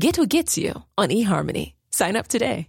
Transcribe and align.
Get 0.00 0.16
who 0.16 0.26
gets 0.26 0.56
you 0.56 0.84
on 0.96 1.08
eHarmony. 1.10 1.74
Sign 1.90 2.16
up 2.16 2.28
today. 2.28 2.68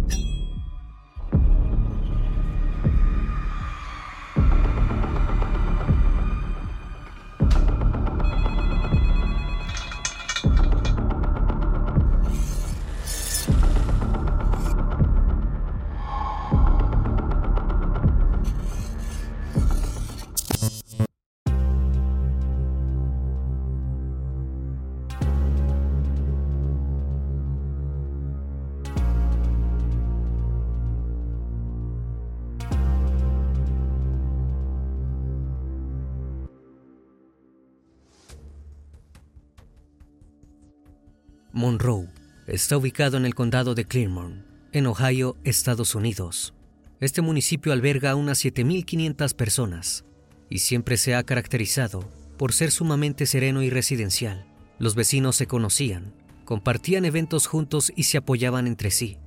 Monroe 41.81 42.09
está 42.45 42.77
ubicado 42.77 43.17
en 43.17 43.25
el 43.25 43.33
condado 43.33 43.73
de 43.73 43.85
Clermont, 43.85 44.45
en 44.71 44.85
Ohio, 44.85 45.35
Estados 45.43 45.95
Unidos. 45.95 46.53
Este 46.99 47.23
municipio 47.23 47.73
alberga 47.73 48.11
a 48.11 48.15
unas 48.15 48.45
7.500 48.45 49.33
personas 49.33 50.05
y 50.47 50.59
siempre 50.59 50.97
se 50.97 51.15
ha 51.15 51.23
caracterizado 51.23 52.07
por 52.37 52.53
ser 52.53 52.69
sumamente 52.69 53.25
sereno 53.25 53.63
y 53.63 53.71
residencial. 53.71 54.45
Los 54.77 54.93
vecinos 54.93 55.35
se 55.35 55.47
conocían, 55.47 56.13
compartían 56.45 57.03
eventos 57.03 57.47
juntos 57.47 57.91
y 57.95 58.03
se 58.03 58.19
apoyaban 58.19 58.67
entre 58.67 58.91
sí. 58.91 59.17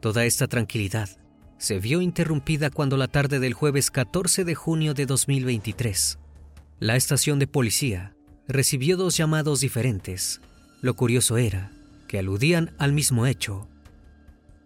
Toda 0.00 0.26
esta 0.26 0.48
tranquilidad 0.48 1.08
se 1.56 1.78
vio 1.78 2.02
interrumpida 2.02 2.68
cuando 2.68 2.98
la 2.98 3.08
tarde 3.08 3.38
del 3.38 3.54
jueves 3.54 3.90
14 3.90 4.44
de 4.44 4.54
junio 4.54 4.92
de 4.92 5.06
2023, 5.06 6.18
la 6.78 6.96
estación 6.96 7.38
de 7.38 7.46
policía 7.46 8.14
recibió 8.46 8.98
dos 8.98 9.16
llamados 9.16 9.60
diferentes 9.60 10.42
lo 10.80 10.94
curioso 10.94 11.36
era 11.36 11.70
que 12.08 12.18
aludían 12.18 12.72
al 12.78 12.92
mismo 12.92 13.26
hecho. 13.26 13.68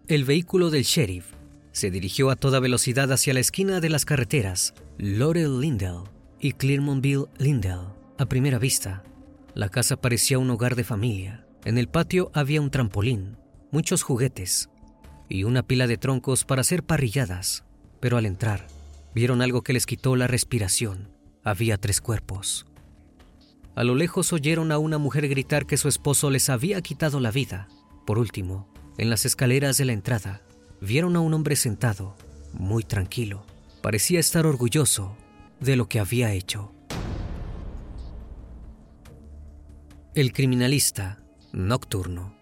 El 0.08 0.24
vehículo 0.24 0.70
del 0.70 0.84
sheriff 0.84 1.26
se 1.72 1.90
dirigió 1.90 2.30
a 2.30 2.36
toda 2.36 2.60
velocidad 2.60 3.12
hacia 3.12 3.34
la 3.34 3.40
esquina 3.40 3.80
de 3.80 3.90
las 3.90 4.04
carreteras 4.04 4.74
Laurel 4.96 5.60
Lindell 5.60 6.04
y 6.40 6.52
Clermontville 6.52 7.26
Lindell. 7.38 7.88
A 8.16 8.26
primera 8.26 8.58
vista, 8.58 9.02
la 9.54 9.68
casa 9.68 9.96
parecía 9.96 10.38
un 10.38 10.50
hogar 10.50 10.76
de 10.76 10.84
familia. 10.84 11.46
En 11.64 11.78
el 11.78 11.88
patio 11.88 12.30
había 12.32 12.60
un 12.60 12.70
trampolín, 12.70 13.36
muchos 13.70 14.02
juguetes 14.02 14.70
y 15.28 15.44
una 15.44 15.62
pila 15.62 15.86
de 15.86 15.96
troncos 15.96 16.44
para 16.44 16.60
hacer 16.60 16.82
parrilladas. 16.82 17.64
Pero 18.00 18.16
al 18.18 18.26
entrar, 18.26 18.66
vieron 19.14 19.42
algo 19.42 19.62
que 19.62 19.72
les 19.72 19.86
quitó 19.86 20.16
la 20.16 20.26
respiración. 20.26 21.08
Había 21.42 21.76
tres 21.76 22.00
cuerpos. 22.00 22.66
A 23.76 23.82
lo 23.82 23.96
lejos 23.96 24.32
oyeron 24.32 24.70
a 24.70 24.78
una 24.78 24.98
mujer 24.98 25.28
gritar 25.28 25.66
que 25.66 25.76
su 25.76 25.88
esposo 25.88 26.30
les 26.30 26.48
había 26.48 26.80
quitado 26.80 27.18
la 27.18 27.32
vida. 27.32 27.68
Por 28.06 28.18
último, 28.18 28.68
en 28.98 29.10
las 29.10 29.24
escaleras 29.24 29.76
de 29.78 29.84
la 29.84 29.92
entrada, 29.92 30.42
vieron 30.80 31.16
a 31.16 31.20
un 31.20 31.34
hombre 31.34 31.56
sentado, 31.56 32.16
muy 32.52 32.84
tranquilo. 32.84 33.44
Parecía 33.82 34.20
estar 34.20 34.46
orgulloso 34.46 35.16
de 35.58 35.74
lo 35.74 35.88
que 35.88 35.98
había 35.98 36.32
hecho. 36.32 36.72
El 40.14 40.32
criminalista 40.32 41.20
nocturno. 41.52 42.36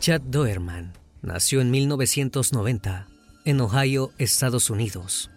Chad 0.00 0.22
Doerman 0.22 0.94
nació 1.20 1.60
en 1.60 1.70
1990 1.70 3.06
en 3.44 3.60
Ohio, 3.60 4.12
Estados 4.18 4.70
Unidos. 4.70 5.31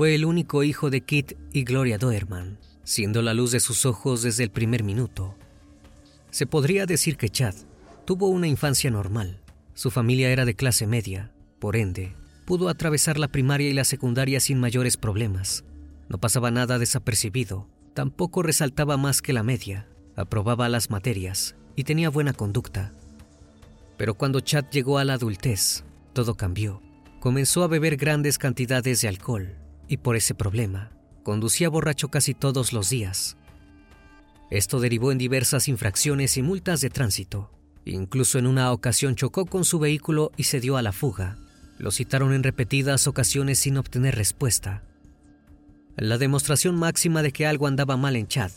Fue 0.00 0.14
el 0.14 0.24
único 0.24 0.62
hijo 0.62 0.88
de 0.88 1.02
Kit 1.02 1.34
y 1.52 1.62
Gloria 1.62 1.98
Doerman, 1.98 2.56
siendo 2.84 3.20
la 3.20 3.34
luz 3.34 3.50
de 3.50 3.60
sus 3.60 3.84
ojos 3.84 4.22
desde 4.22 4.44
el 4.44 4.50
primer 4.50 4.82
minuto. 4.82 5.34
Se 6.30 6.46
podría 6.46 6.86
decir 6.86 7.18
que 7.18 7.28
Chad 7.28 7.54
tuvo 8.06 8.28
una 8.28 8.48
infancia 8.48 8.90
normal. 8.90 9.42
Su 9.74 9.90
familia 9.90 10.30
era 10.30 10.46
de 10.46 10.54
clase 10.54 10.86
media, 10.86 11.32
por 11.58 11.76
ende, 11.76 12.14
pudo 12.46 12.70
atravesar 12.70 13.18
la 13.18 13.28
primaria 13.28 13.68
y 13.68 13.74
la 13.74 13.84
secundaria 13.84 14.40
sin 14.40 14.58
mayores 14.58 14.96
problemas. 14.96 15.64
No 16.08 16.16
pasaba 16.16 16.50
nada 16.50 16.78
desapercibido, 16.78 17.68
tampoco 17.92 18.42
resaltaba 18.42 18.96
más 18.96 19.20
que 19.20 19.34
la 19.34 19.42
media, 19.42 19.86
aprobaba 20.16 20.70
las 20.70 20.88
materias 20.88 21.56
y 21.76 21.84
tenía 21.84 22.08
buena 22.08 22.32
conducta. 22.32 22.94
Pero 23.98 24.14
cuando 24.14 24.40
Chad 24.40 24.64
llegó 24.70 24.96
a 24.96 25.04
la 25.04 25.12
adultez, 25.12 25.84
todo 26.14 26.36
cambió. 26.36 26.80
Comenzó 27.20 27.64
a 27.64 27.68
beber 27.68 27.98
grandes 27.98 28.38
cantidades 28.38 29.02
de 29.02 29.08
alcohol 29.08 29.59
y 29.90 29.98
por 29.98 30.16
ese 30.16 30.34
problema 30.34 30.92
conducía 31.24 31.68
borracho 31.68 32.08
casi 32.08 32.32
todos 32.32 32.72
los 32.72 32.88
días. 32.88 33.36
Esto 34.50 34.80
derivó 34.80 35.12
en 35.12 35.18
diversas 35.18 35.68
infracciones 35.68 36.36
y 36.36 36.42
multas 36.42 36.80
de 36.80 36.90
tránsito. 36.90 37.50
Incluso 37.84 38.38
en 38.38 38.46
una 38.46 38.72
ocasión 38.72 39.16
chocó 39.16 39.46
con 39.46 39.64
su 39.64 39.78
vehículo 39.78 40.32
y 40.36 40.44
se 40.44 40.60
dio 40.60 40.76
a 40.76 40.82
la 40.82 40.92
fuga. 40.92 41.36
Lo 41.78 41.90
citaron 41.90 42.32
en 42.32 42.42
repetidas 42.42 43.06
ocasiones 43.06 43.58
sin 43.58 43.76
obtener 43.76 44.14
respuesta. 44.14 44.82
La 45.96 46.18
demostración 46.18 46.76
máxima 46.76 47.22
de 47.22 47.32
que 47.32 47.46
algo 47.46 47.66
andaba 47.66 47.96
mal 47.96 48.16
en 48.16 48.26
Chad 48.26 48.52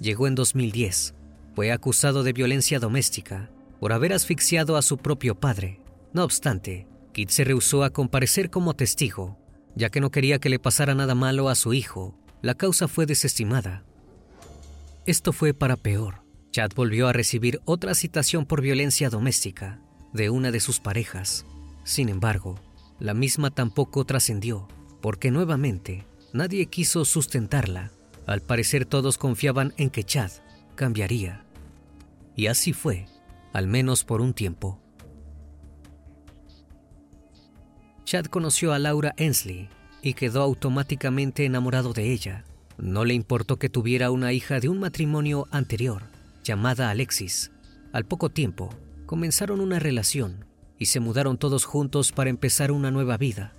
llegó 0.00 0.28
en 0.28 0.34
2010. 0.34 1.14
Fue 1.54 1.72
acusado 1.72 2.22
de 2.22 2.32
violencia 2.32 2.78
doméstica 2.78 3.50
por 3.80 3.92
haber 3.92 4.12
asfixiado 4.12 4.76
a 4.76 4.82
su 4.82 4.98
propio 4.98 5.34
padre. 5.34 5.80
No 6.12 6.24
obstante, 6.24 6.86
Kit 7.12 7.30
se 7.30 7.44
rehusó 7.44 7.84
a 7.84 7.90
comparecer 7.90 8.50
como 8.50 8.74
testigo 8.74 9.38
ya 9.76 9.90
que 9.90 10.00
no 10.00 10.10
quería 10.10 10.38
que 10.38 10.48
le 10.48 10.58
pasara 10.58 10.94
nada 10.94 11.14
malo 11.14 11.48
a 11.48 11.54
su 11.54 11.74
hijo. 11.74 12.18
La 12.42 12.54
causa 12.54 12.88
fue 12.88 13.06
desestimada. 13.06 13.84
Esto 15.06 15.32
fue 15.32 15.54
para 15.54 15.76
peor. 15.76 16.22
Chad 16.50 16.70
volvió 16.74 17.08
a 17.08 17.12
recibir 17.12 17.60
otra 17.64 17.94
citación 17.94 18.46
por 18.46 18.60
violencia 18.60 19.10
doméstica 19.10 19.80
de 20.12 20.30
una 20.30 20.50
de 20.50 20.60
sus 20.60 20.78
parejas. 20.78 21.44
Sin 21.84 22.08
embargo, 22.08 22.60
la 23.00 23.12
misma 23.12 23.50
tampoco 23.50 24.04
trascendió, 24.04 24.68
porque 25.02 25.30
nuevamente 25.30 26.06
nadie 26.32 26.66
quiso 26.66 27.04
sustentarla. 27.04 27.90
Al 28.26 28.40
parecer 28.40 28.86
todos 28.86 29.18
confiaban 29.18 29.74
en 29.76 29.90
que 29.90 30.04
Chad 30.04 30.30
cambiaría. 30.76 31.44
Y 32.36 32.46
así 32.46 32.72
fue, 32.72 33.06
al 33.52 33.66
menos 33.66 34.04
por 34.04 34.20
un 34.20 34.32
tiempo. 34.32 34.80
Chad 38.14 38.26
conoció 38.26 38.72
a 38.72 38.78
Laura 38.78 39.12
Ensley 39.16 39.68
y 40.00 40.14
quedó 40.14 40.42
automáticamente 40.42 41.46
enamorado 41.46 41.92
de 41.92 42.12
ella. 42.12 42.44
No 42.78 43.04
le 43.04 43.12
importó 43.12 43.58
que 43.58 43.68
tuviera 43.68 44.12
una 44.12 44.32
hija 44.32 44.60
de 44.60 44.68
un 44.68 44.78
matrimonio 44.78 45.48
anterior, 45.50 46.04
llamada 46.44 46.90
Alexis. 46.90 47.50
Al 47.92 48.04
poco 48.04 48.28
tiempo, 48.28 48.70
comenzaron 49.06 49.60
una 49.60 49.80
relación 49.80 50.44
y 50.78 50.86
se 50.86 51.00
mudaron 51.00 51.38
todos 51.38 51.64
juntos 51.64 52.12
para 52.12 52.30
empezar 52.30 52.70
una 52.70 52.92
nueva 52.92 53.16
vida. 53.16 53.52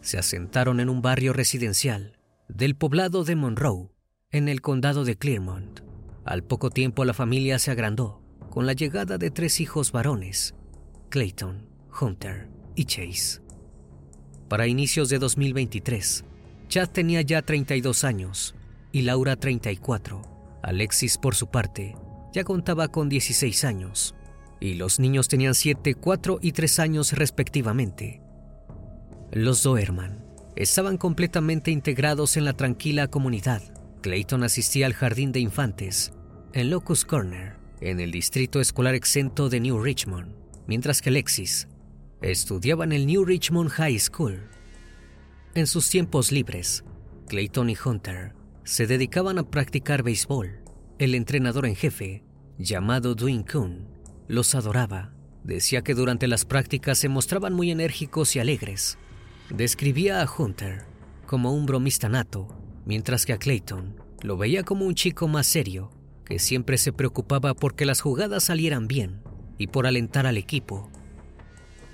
Se 0.00 0.18
asentaron 0.18 0.80
en 0.80 0.88
un 0.88 1.00
barrio 1.00 1.32
residencial 1.32 2.18
del 2.48 2.74
poblado 2.74 3.22
de 3.22 3.36
Monroe, 3.36 3.90
en 4.32 4.48
el 4.48 4.60
condado 4.60 5.04
de 5.04 5.16
Clermont. 5.18 5.82
Al 6.24 6.42
poco 6.42 6.70
tiempo 6.70 7.04
la 7.04 7.14
familia 7.14 7.60
se 7.60 7.70
agrandó 7.70 8.20
con 8.50 8.66
la 8.66 8.72
llegada 8.72 9.18
de 9.18 9.30
tres 9.30 9.60
hijos 9.60 9.92
varones, 9.92 10.56
Clayton, 11.10 11.68
Hunter 12.00 12.55
y 12.76 12.84
Chase. 12.84 13.40
Para 14.48 14.68
inicios 14.68 15.08
de 15.08 15.18
2023, 15.18 16.24
Chad 16.68 16.88
tenía 16.90 17.22
ya 17.22 17.42
32 17.42 18.04
años 18.04 18.54
y 18.92 19.02
Laura 19.02 19.36
34. 19.36 20.22
Alexis, 20.62 21.18
por 21.18 21.34
su 21.34 21.48
parte, 21.48 21.96
ya 22.32 22.44
contaba 22.44 22.88
con 22.88 23.08
16 23.08 23.64
años 23.64 24.14
y 24.60 24.74
los 24.74 25.00
niños 25.00 25.28
tenían 25.28 25.54
7, 25.54 25.94
4 25.94 26.38
y 26.42 26.52
3 26.52 26.78
años 26.78 27.12
respectivamente. 27.12 28.20
Los 29.32 29.62
Doerman 29.62 30.24
estaban 30.54 30.96
completamente 30.96 31.70
integrados 31.70 32.36
en 32.36 32.44
la 32.44 32.52
tranquila 32.52 33.08
comunidad. 33.08 33.62
Clayton 34.02 34.44
asistía 34.44 34.86
al 34.86 34.94
jardín 34.94 35.32
de 35.32 35.40
infantes 35.40 36.12
en 36.52 36.70
Locust 36.70 37.04
Corner, 37.04 37.56
en 37.80 38.00
el 38.00 38.10
distrito 38.10 38.60
escolar 38.60 38.94
exento 38.94 39.48
de 39.50 39.60
New 39.60 39.82
Richmond, 39.82 40.32
mientras 40.66 41.02
que 41.02 41.10
Alexis 41.10 41.68
estudiaba 42.20 42.84
en 42.84 42.92
el 42.92 43.06
New 43.06 43.24
Richmond 43.24 43.70
High 43.70 43.98
School. 43.98 44.48
En 45.54 45.66
sus 45.66 45.88
tiempos 45.90 46.32
libres, 46.32 46.84
Clayton 47.28 47.70
y 47.70 47.76
Hunter 47.82 48.32
se 48.64 48.86
dedicaban 48.86 49.38
a 49.38 49.50
practicar 49.50 50.02
béisbol. 50.02 50.60
El 50.98 51.14
entrenador 51.14 51.66
en 51.66 51.76
jefe, 51.76 52.24
llamado 52.58 53.14
Dwayne 53.14 53.44
Kuhn, 53.44 53.86
los 54.28 54.54
adoraba. 54.54 55.12
Decía 55.44 55.82
que 55.82 55.94
durante 55.94 56.26
las 56.26 56.44
prácticas 56.44 56.98
se 56.98 57.08
mostraban 57.08 57.52
muy 57.52 57.70
enérgicos 57.70 58.34
y 58.34 58.40
alegres. 58.40 58.98
Describía 59.50 60.22
a 60.22 60.28
Hunter 60.30 60.84
como 61.26 61.52
un 61.52 61.66
bromista 61.66 62.08
nato, 62.08 62.48
mientras 62.84 63.26
que 63.26 63.32
a 63.32 63.38
Clayton 63.38 63.94
lo 64.22 64.36
veía 64.36 64.64
como 64.64 64.86
un 64.86 64.94
chico 64.94 65.28
más 65.28 65.46
serio, 65.46 65.90
que 66.24 66.38
siempre 66.38 66.78
se 66.78 66.92
preocupaba 66.92 67.54
por 67.54 67.76
que 67.76 67.84
las 67.84 68.00
jugadas 68.00 68.44
salieran 68.44 68.88
bien 68.88 69.22
y 69.58 69.68
por 69.68 69.86
alentar 69.86 70.26
al 70.26 70.38
equipo. 70.38 70.90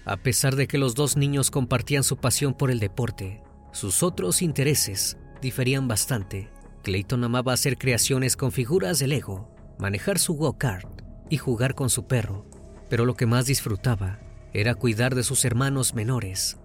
A 0.05 0.17
pesar 0.17 0.57
de 0.57 0.67
que 0.67 0.79
los 0.79 0.95
dos 0.95 1.17
niños 1.17 1.51
compartían 1.51 2.03
su 2.03 2.17
pasión 2.17 2.55
por 2.55 2.71
el 2.71 2.81
deporte, 2.81 3.43
sus 3.73 4.03
otros 4.03 4.43
intereses 4.43 5.17
diferían 5.41 5.89
bastante. 5.89 6.51
Clayton 6.83 7.23
amaba 7.25 7.53
hacer 7.53 7.79
creaciones 7.79 8.37
con 8.37 8.51
figuras 8.51 8.99
de 8.99 9.07
Lego, 9.07 9.49
manejar 9.79 10.19
su 10.19 10.35
go-kart 10.35 11.03
y 11.31 11.39
jugar 11.39 11.75
con 11.75 11.89
su 11.89 12.07
perro, 12.07 12.47
pero 12.91 13.05
lo 13.05 13.15
que 13.15 13.27
más 13.27 13.47
disfrutaba 13.47 14.19
era 14.53 14.75
cuidar 14.75 15.15
de 15.15 15.23
sus 15.23 15.45
hermanos 15.45 15.95
menores. 15.95 16.59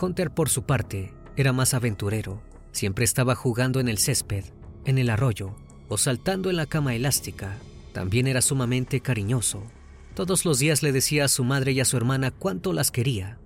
Hunter, 0.00 0.30
por 0.30 0.48
su 0.48 0.64
parte, 0.64 1.12
era 1.36 1.52
más 1.52 1.74
aventurero. 1.74 2.42
Siempre 2.72 3.04
estaba 3.04 3.34
jugando 3.34 3.80
en 3.80 3.88
el 3.88 3.98
césped, 3.98 4.44
en 4.84 4.98
el 4.98 5.10
arroyo 5.10 5.56
o 5.88 5.98
saltando 5.98 6.50
en 6.50 6.56
la 6.56 6.66
cama 6.66 6.94
elástica. 6.94 7.56
También 7.92 8.26
era 8.26 8.40
sumamente 8.40 9.00
cariñoso. 9.00 9.64
Todos 10.14 10.44
los 10.44 10.58
días 10.58 10.82
le 10.82 10.92
decía 10.92 11.24
a 11.24 11.28
su 11.28 11.44
madre 11.44 11.72
y 11.72 11.80
a 11.80 11.84
su 11.84 11.96
hermana 11.96 12.30
cuánto 12.30 12.72
las 12.72 12.90
quería. 12.90 13.38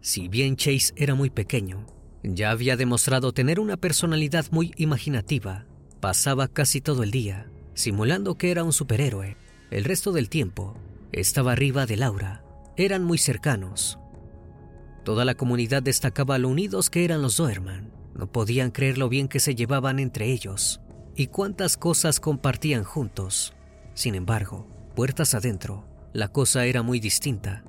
Si 0.00 0.28
bien 0.28 0.56
Chase 0.56 0.92
era 0.96 1.14
muy 1.14 1.30
pequeño, 1.30 1.86
ya 2.22 2.50
había 2.50 2.76
demostrado 2.76 3.32
tener 3.32 3.58
una 3.58 3.76
personalidad 3.76 4.46
muy 4.50 4.72
imaginativa. 4.76 5.66
Pasaba 6.00 6.48
casi 6.48 6.80
todo 6.80 7.02
el 7.02 7.10
día 7.10 7.48
simulando 7.74 8.36
que 8.36 8.50
era 8.50 8.64
un 8.64 8.72
superhéroe. 8.72 9.36
El 9.70 9.84
resto 9.84 10.12
del 10.12 10.28
tiempo 10.28 10.76
estaba 11.12 11.52
arriba 11.52 11.86
de 11.86 11.96
Laura. 11.96 12.44
Eran 12.76 13.04
muy 13.04 13.18
cercanos. 13.18 13.98
Toda 15.04 15.24
la 15.24 15.34
comunidad 15.34 15.82
destacaba 15.82 16.38
lo 16.38 16.48
unidos 16.48 16.90
que 16.90 17.04
eran 17.04 17.22
los 17.22 17.36
Doerman. 17.36 17.92
No 18.14 18.30
podían 18.30 18.70
creer 18.70 18.98
lo 18.98 19.08
bien 19.08 19.28
que 19.28 19.40
se 19.40 19.54
llevaban 19.54 19.98
entre 19.98 20.30
ellos 20.30 20.80
y 21.16 21.28
cuántas 21.28 21.76
cosas 21.76 22.20
compartían 22.20 22.84
juntos. 22.84 23.54
Sin 23.94 24.14
embargo, 24.14 24.66
puertas 24.94 25.34
adentro, 25.34 25.86
la 26.12 26.28
cosa 26.28 26.66
era 26.66 26.82
muy 26.82 27.00
distinta. 27.00 27.64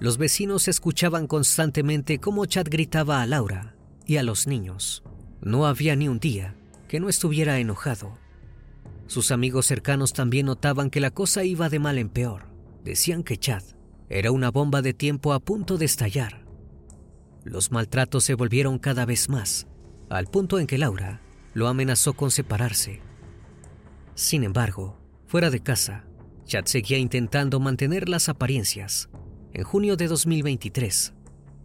Los 0.00 0.16
vecinos 0.16 0.68
escuchaban 0.68 1.26
constantemente 1.26 2.18
cómo 2.18 2.46
Chad 2.46 2.66
gritaba 2.70 3.20
a 3.20 3.26
Laura 3.26 3.74
y 4.06 4.16
a 4.16 4.22
los 4.22 4.46
niños. 4.46 5.02
No 5.40 5.66
había 5.66 5.96
ni 5.96 6.08
un 6.08 6.20
día 6.20 6.54
que 6.86 7.00
no 7.00 7.08
estuviera 7.08 7.58
enojado. 7.58 8.16
Sus 9.06 9.32
amigos 9.32 9.66
cercanos 9.66 10.12
también 10.12 10.46
notaban 10.46 10.90
que 10.90 11.00
la 11.00 11.10
cosa 11.10 11.44
iba 11.44 11.68
de 11.68 11.78
mal 11.78 11.98
en 11.98 12.08
peor. 12.08 12.46
Decían 12.84 13.22
que 13.22 13.38
Chad 13.38 13.62
era 14.08 14.30
una 14.30 14.50
bomba 14.50 14.82
de 14.82 14.94
tiempo 14.94 15.32
a 15.32 15.40
punto 15.40 15.78
de 15.78 15.84
estallar. 15.84 16.44
Los 17.44 17.72
maltratos 17.72 18.24
se 18.24 18.34
volvieron 18.34 18.78
cada 18.78 19.04
vez 19.04 19.28
más, 19.28 19.66
al 20.10 20.26
punto 20.26 20.58
en 20.58 20.66
que 20.66 20.78
Laura 20.78 21.20
lo 21.54 21.68
amenazó 21.68 22.12
con 22.12 22.30
separarse. 22.30 23.00
Sin 24.14 24.44
embargo, 24.44 24.96
fuera 25.28 25.50
de 25.50 25.60
casa, 25.60 26.04
Chad 26.46 26.64
seguía 26.64 26.96
intentando 26.96 27.60
mantener 27.60 28.08
las 28.08 28.30
apariencias. 28.30 29.10
En 29.52 29.62
junio 29.62 29.96
de 29.96 30.08
2023, 30.08 31.12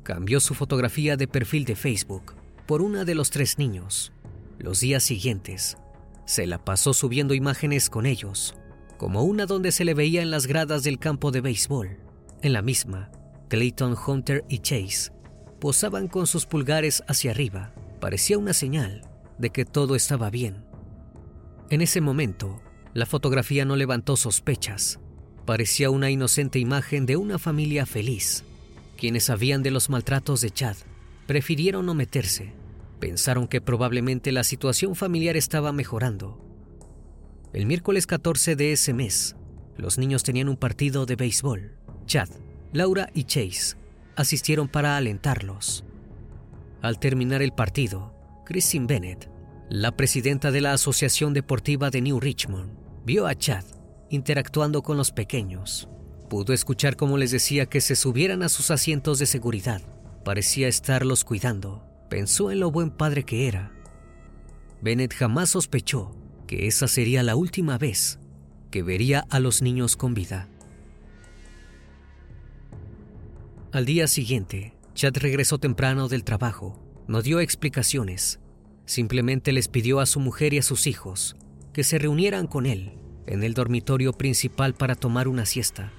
cambió 0.04 0.42
su 0.42 0.54
fotografía 0.54 1.16
de 1.16 1.30
perfil 1.30 1.64
de 1.64 1.78
Facebook 1.78 2.36
por 2.68 2.82
una 2.82 3.06
de 3.06 3.16
los 3.16 3.30
tres 3.30 3.58
niños. 3.58 4.12
Los 4.60 4.82
días 4.82 5.04
siguientes, 5.04 5.78
se 6.26 6.46
la 6.46 6.64
pasó 6.64 6.94
subiendo 6.94 7.34
imágenes 7.34 7.90
con 7.90 8.06
ellos, 8.06 8.56
como 8.98 9.24
una 9.24 9.46
donde 9.46 9.72
se 9.72 9.86
le 9.86 9.94
veía 9.94 10.22
en 10.22 10.30
las 10.30 10.46
gradas 10.46 10.84
del 10.84 11.00
campo 11.00 11.32
de 11.32 11.40
béisbol. 11.40 11.98
En 12.42 12.52
la 12.52 12.62
misma, 12.62 13.12
Clayton, 13.48 13.96
Hunter 14.06 14.44
y 14.50 14.60
Chase 14.60 15.12
posaban 15.62 16.10
con 16.10 16.28
sus 16.28 16.46
pulgares 16.46 17.02
hacia 17.08 17.32
arriba. 17.32 17.74
Parecía 18.02 18.38
una 18.38 18.52
señal 18.52 19.08
de 19.38 19.52
que 19.52 19.64
todo 19.64 19.96
estaba 19.96 20.30
bien. 20.30 20.66
En 21.70 21.82
ese 21.82 22.02
momento, 22.02 22.62
la 22.94 23.06
fotografía 23.06 23.66
no 23.66 23.76
levantó 23.76 24.18
sospechas. 24.18 25.00
Parecía 25.46 25.90
una 25.90 26.10
inocente 26.10 26.60
imagen 26.60 27.06
de 27.06 27.18
una 27.18 27.40
familia 27.40 27.86
feliz. 27.86 28.44
Quienes 28.98 29.26
sabían 29.26 29.64
de 29.64 29.72
los 29.72 29.90
maltratos 29.90 30.42
de 30.42 30.52
Chad 30.52 30.78
prefirieron 31.28 31.86
no 31.86 31.94
meterse 31.94 32.54
pensaron 33.04 33.50
que 33.50 33.60
probablemente 33.60 34.32
la 34.32 34.46
situación 34.46 34.96
familiar 34.96 35.36
estaba 35.36 35.74
mejorando. 35.74 36.40
El 37.52 37.66
miércoles 37.66 38.08
14 38.08 38.56
de 38.56 38.72
ese 38.72 38.94
mes, 38.94 39.36
los 39.76 39.98
niños 39.98 40.24
tenían 40.24 40.48
un 40.48 40.56
partido 40.56 41.06
de 41.06 41.18
béisbol. 41.18 41.74
Chad, 42.06 42.30
Laura 42.72 43.10
y 43.14 43.26
Chase 43.26 43.76
asistieron 44.16 44.70
para 44.70 44.96
alentarlos. 44.96 45.84
Al 46.82 46.98
terminar 46.98 47.42
el 47.42 47.52
partido, 47.52 48.16
Christine 48.46 48.88
Bennett, 48.88 49.30
la 49.68 49.98
presidenta 49.98 50.52
de 50.52 50.62
la 50.62 50.72
Asociación 50.72 51.34
Deportiva 51.34 51.90
de 51.90 52.04
New 52.04 52.22
Richmond, 52.22 52.72
vio 53.06 53.28
a 53.28 53.36
Chad 53.36 53.66
interactuando 54.10 54.84
con 54.84 54.96
los 54.96 55.12
pequeños. 55.12 55.90
Pudo 56.30 56.54
escuchar 56.54 56.96
cómo 56.96 57.18
les 57.18 57.32
decía 57.32 57.66
que 57.66 57.82
se 57.82 57.96
subieran 57.96 58.44
a 58.44 58.50
sus 58.50 58.72
asientos 58.72 59.20
de 59.20 59.26
seguridad. 59.26 59.82
Parecía 60.24 60.68
estarlos 60.68 61.24
cuidando 61.24 61.84
pensó 62.10 62.52
en 62.52 62.60
lo 62.60 62.70
buen 62.70 62.92
padre 62.92 63.24
que 63.24 63.48
era. 63.48 63.72
Bennett 64.82 65.16
jamás 65.16 65.50
sospechó 65.50 66.16
que 66.46 66.68
esa 66.68 66.88
sería 66.88 67.24
la 67.24 67.36
última 67.36 67.80
vez 67.80 68.20
que 68.70 68.84
vería 68.84 69.26
a 69.30 69.40
los 69.40 69.64
niños 69.64 69.98
con 69.98 70.14
vida. 70.14 70.48
Al 73.72 73.86
día 73.86 74.08
siguiente, 74.08 74.76
Chad 74.94 75.14
regresó 75.18 75.58
temprano 75.58 76.08
del 76.08 76.24
trabajo. 76.24 76.80
No 77.08 77.24
dio 77.24 77.40
explicaciones. 77.40 78.40
Simplemente 78.86 79.52
les 79.52 79.68
pidió 79.68 80.00
a 80.00 80.06
su 80.06 80.20
mujer 80.20 80.54
y 80.54 80.60
a 80.60 80.64
sus 80.64 80.86
hijos 80.86 81.36
que 81.74 81.84
se 81.84 82.00
reunieran 82.00 82.48
con 82.48 82.66
él 82.66 82.94
en 83.26 83.44
el 83.44 83.54
dormitorio 83.54 84.14
principal 84.14 84.74
para 84.74 84.96
tomar 84.96 85.28
una 85.28 85.46
siesta. 85.46 85.92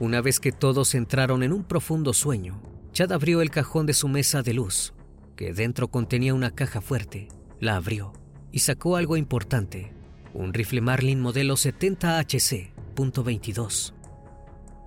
Una 0.00 0.20
vez 0.20 0.40
que 0.40 0.52
todos 0.52 0.94
entraron 0.94 1.42
en 1.42 1.52
un 1.52 1.64
profundo 1.64 2.12
sueño, 2.12 2.60
Chad 2.92 3.12
abrió 3.12 3.40
el 3.40 3.50
cajón 3.50 3.86
de 3.86 3.94
su 3.94 4.08
mesa 4.08 4.42
de 4.42 4.54
luz 4.54 4.92
que 5.36 5.52
dentro 5.52 5.88
contenía 5.88 6.32
una 6.34 6.52
caja 6.52 6.80
fuerte. 6.80 7.28
La 7.60 7.76
abrió 7.76 8.14
y 8.52 8.60
sacó 8.60 8.96
algo 8.96 9.16
importante, 9.16 9.92
un 10.32 10.54
rifle 10.54 10.80
Marlin 10.80 11.20
modelo 11.20 11.54
70HC.22. 11.54 13.92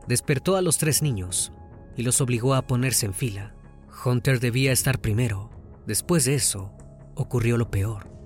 Despertó 0.08 0.56
a 0.56 0.62
los 0.62 0.78
tres 0.78 1.02
niños 1.02 1.52
y 1.98 2.04
los 2.04 2.22
obligó 2.22 2.56
a 2.56 2.68
ponerse 2.68 3.06
en 3.06 3.14
fila. 3.14 3.54
Hunter 4.06 4.40
debía 4.40 4.72
estar 4.72 5.02
primero. 5.02 5.50
Después 5.86 6.24
de 6.26 6.36
eso, 6.36 6.72
ocurrió 7.16 7.58
lo 7.58 7.70
peor. 7.72 8.17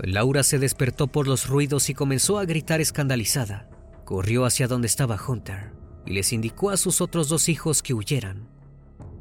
Laura 0.00 0.42
se 0.42 0.58
despertó 0.58 1.08
por 1.08 1.26
los 1.26 1.48
ruidos 1.48 1.90
y 1.90 1.94
comenzó 1.94 2.38
a 2.38 2.44
gritar 2.44 2.80
escandalizada. 2.80 3.68
Corrió 4.04 4.44
hacia 4.44 4.68
donde 4.68 4.86
estaba 4.86 5.18
Hunter 5.22 5.72
y 6.06 6.12
les 6.12 6.32
indicó 6.32 6.70
a 6.70 6.76
sus 6.76 7.00
otros 7.00 7.28
dos 7.28 7.48
hijos 7.48 7.82
que 7.82 7.94
huyeran. 7.94 8.48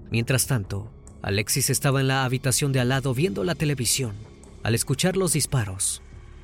Mientras 0.09 0.47
tanto, 0.47 0.93
Alexis 1.21 1.69
estaba 1.69 1.99
en 1.99 2.07
la 2.07 2.23
habitación 2.23 2.71
de 2.71 2.79
al 2.79 2.89
lado 2.89 3.13
viendo 3.13 3.43
la 3.43 3.55
televisión. 3.55 4.13
Al 4.63 4.75
escuchar 4.75 5.17
los 5.17 5.33
disparos, 5.33 6.01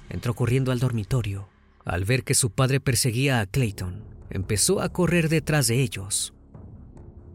entró 0.09 0.33
corriendo 0.33 0.71
al 0.71 0.79
dormitorio. 0.79 1.47
Al 1.85 2.05
ver 2.05 2.23
que 2.23 2.33
su 2.33 2.49
padre 2.49 2.79
perseguía 2.79 3.39
a 3.39 3.45
Clayton, 3.45 4.03
empezó 4.29 4.81
a 4.81 4.89
correr 4.89 5.29
detrás 5.29 5.67
de 5.67 5.81
ellos. 5.81 6.33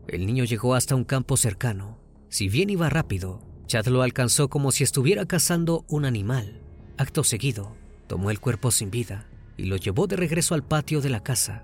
El 0.09 0.26
niño 0.26 0.45
llegó 0.45 0.75
hasta 0.75 0.95
un 0.95 1.05
campo 1.05 1.37
cercano. 1.37 1.99
Si 2.28 2.49
bien 2.49 2.71
iba 2.71 2.90
rápido, 2.90 3.40
Chad 3.67 3.87
lo 3.87 4.02
alcanzó 4.02 4.49
como 4.49 4.73
si 4.73 4.85
estuviera 4.85 5.26
cazando 5.26 5.85
un 5.88 6.05
animal. 6.05 6.68
Acto 6.99 7.23
seguido, 7.23 7.76
tomó 8.09 8.33
el 8.33 8.40
cuerpo 8.40 8.73
sin 8.73 8.90
vida 8.90 9.28
y 9.57 9.64
lo 9.67 9.76
llevó 9.76 10.09
de 10.09 10.17
regreso 10.17 10.55
al 10.55 10.64
patio 10.64 11.00
de 11.00 11.09
la 11.09 11.23
casa. 11.23 11.62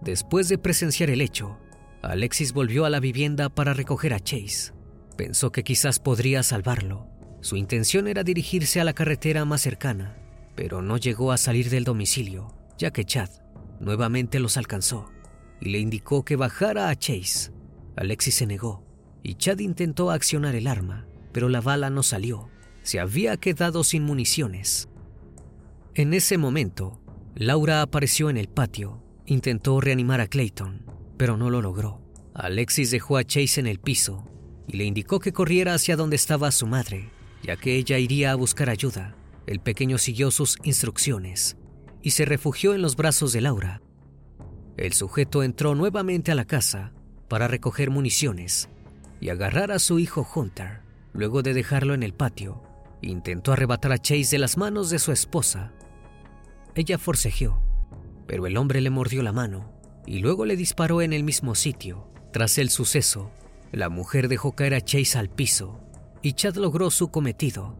Después 0.00 0.48
de 0.48 0.56
presenciar 0.56 1.10
el 1.10 1.20
hecho, 1.20 1.58
Alexis 2.00 2.52
volvió 2.52 2.84
a 2.84 2.90
la 2.90 3.00
vivienda 3.00 3.48
para 3.48 3.74
recoger 3.74 4.14
a 4.14 4.20
Chase. 4.20 4.72
Pensó 5.16 5.50
que 5.50 5.64
quizás 5.64 5.98
podría 5.98 6.44
salvarlo. 6.44 7.08
Su 7.40 7.56
intención 7.56 8.06
era 8.06 8.22
dirigirse 8.22 8.80
a 8.80 8.84
la 8.84 8.92
carretera 8.92 9.44
más 9.44 9.62
cercana, 9.62 10.16
pero 10.54 10.80
no 10.80 10.96
llegó 10.96 11.32
a 11.32 11.36
salir 11.36 11.68
del 11.68 11.82
domicilio, 11.82 12.54
ya 12.78 12.92
que 12.92 13.04
Chad 13.04 13.30
nuevamente 13.80 14.38
los 14.38 14.56
alcanzó 14.56 15.10
y 15.60 15.70
le 15.70 15.78
indicó 15.78 16.24
que 16.24 16.36
bajara 16.36 16.88
a 16.88 16.96
Chase. 16.96 17.50
Alexis 17.96 18.36
se 18.36 18.46
negó 18.46 18.84
y 19.24 19.34
Chad 19.34 19.58
intentó 19.58 20.12
accionar 20.12 20.54
el 20.54 20.68
arma, 20.68 21.06
pero 21.32 21.48
la 21.48 21.60
bala 21.60 21.90
no 21.90 22.04
salió. 22.04 22.48
Se 22.82 23.00
había 23.00 23.36
quedado 23.36 23.84
sin 23.84 24.04
municiones. 24.04 24.88
En 25.94 26.14
ese 26.14 26.38
momento, 26.38 27.00
Laura 27.34 27.82
apareció 27.82 28.30
en 28.30 28.36
el 28.36 28.48
patio. 28.48 29.02
Intentó 29.26 29.80
reanimar 29.80 30.20
a 30.20 30.26
Clayton, 30.26 30.84
pero 31.16 31.36
no 31.36 31.50
lo 31.50 31.62
logró. 31.62 32.00
Alexis 32.34 32.90
dejó 32.90 33.16
a 33.16 33.24
Chase 33.24 33.60
en 33.60 33.66
el 33.66 33.78
piso 33.78 34.24
y 34.66 34.76
le 34.76 34.84
indicó 34.84 35.20
que 35.20 35.32
corriera 35.32 35.74
hacia 35.74 35.96
donde 35.96 36.16
estaba 36.16 36.50
su 36.50 36.66
madre, 36.66 37.10
ya 37.42 37.56
que 37.56 37.76
ella 37.76 37.98
iría 37.98 38.32
a 38.32 38.36
buscar 38.36 38.70
ayuda. 38.70 39.16
El 39.46 39.60
pequeño 39.60 39.98
siguió 39.98 40.30
sus 40.30 40.56
instrucciones 40.62 41.56
y 42.02 42.10
se 42.10 42.24
refugió 42.24 42.74
en 42.74 42.82
los 42.82 42.96
brazos 42.96 43.32
de 43.32 43.40
Laura. 43.40 43.82
El 44.76 44.92
sujeto 44.92 45.42
entró 45.42 45.74
nuevamente 45.74 46.32
a 46.32 46.34
la 46.34 46.44
casa 46.44 46.92
para 47.28 47.48
recoger 47.48 47.90
municiones 47.90 48.68
y 49.20 49.28
agarrar 49.28 49.72
a 49.72 49.78
su 49.78 49.98
hijo 49.98 50.26
Hunter. 50.34 50.80
Luego 51.12 51.42
de 51.42 51.54
dejarlo 51.54 51.94
en 51.94 52.04
el 52.04 52.14
patio, 52.14 52.62
intentó 53.08 53.52
arrebatar 53.52 53.92
a 53.92 53.98
Chase 53.98 54.28
de 54.30 54.38
las 54.38 54.56
manos 54.56 54.90
de 54.90 54.98
su 54.98 55.12
esposa. 55.12 55.72
Ella 56.74 56.98
forcejeó, 56.98 57.62
pero 58.26 58.46
el 58.46 58.56
hombre 58.56 58.80
le 58.80 58.90
mordió 58.90 59.22
la 59.22 59.32
mano 59.32 59.72
y 60.06 60.18
luego 60.18 60.44
le 60.44 60.56
disparó 60.56 61.02
en 61.02 61.12
el 61.12 61.24
mismo 61.24 61.54
sitio. 61.54 62.06
Tras 62.32 62.58
el 62.58 62.70
suceso, 62.70 63.30
la 63.72 63.88
mujer 63.88 64.28
dejó 64.28 64.52
caer 64.52 64.74
a 64.74 64.80
Chase 64.80 65.18
al 65.18 65.28
piso 65.28 65.80
y 66.22 66.34
Chad 66.34 66.56
logró 66.56 66.90
su 66.90 67.08
cometido. 67.08 67.76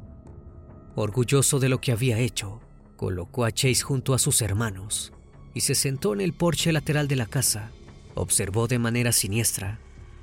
Orgulloso 0.94 1.60
de 1.60 1.68
lo 1.68 1.80
que 1.80 1.92
había 1.92 2.18
hecho, 2.18 2.60
colocó 2.96 3.44
a 3.44 3.52
Chase 3.52 3.82
junto 3.82 4.14
a 4.14 4.18
sus 4.18 4.42
hermanos 4.42 5.12
y 5.54 5.60
se 5.60 5.74
sentó 5.74 6.12
en 6.12 6.20
el 6.20 6.32
porche 6.32 6.72
lateral 6.72 7.08
de 7.08 7.16
la 7.16 7.26
casa. 7.26 7.70
Observó 8.14 8.66
de 8.66 8.78
manera 8.78 9.12
siniestra 9.12 9.78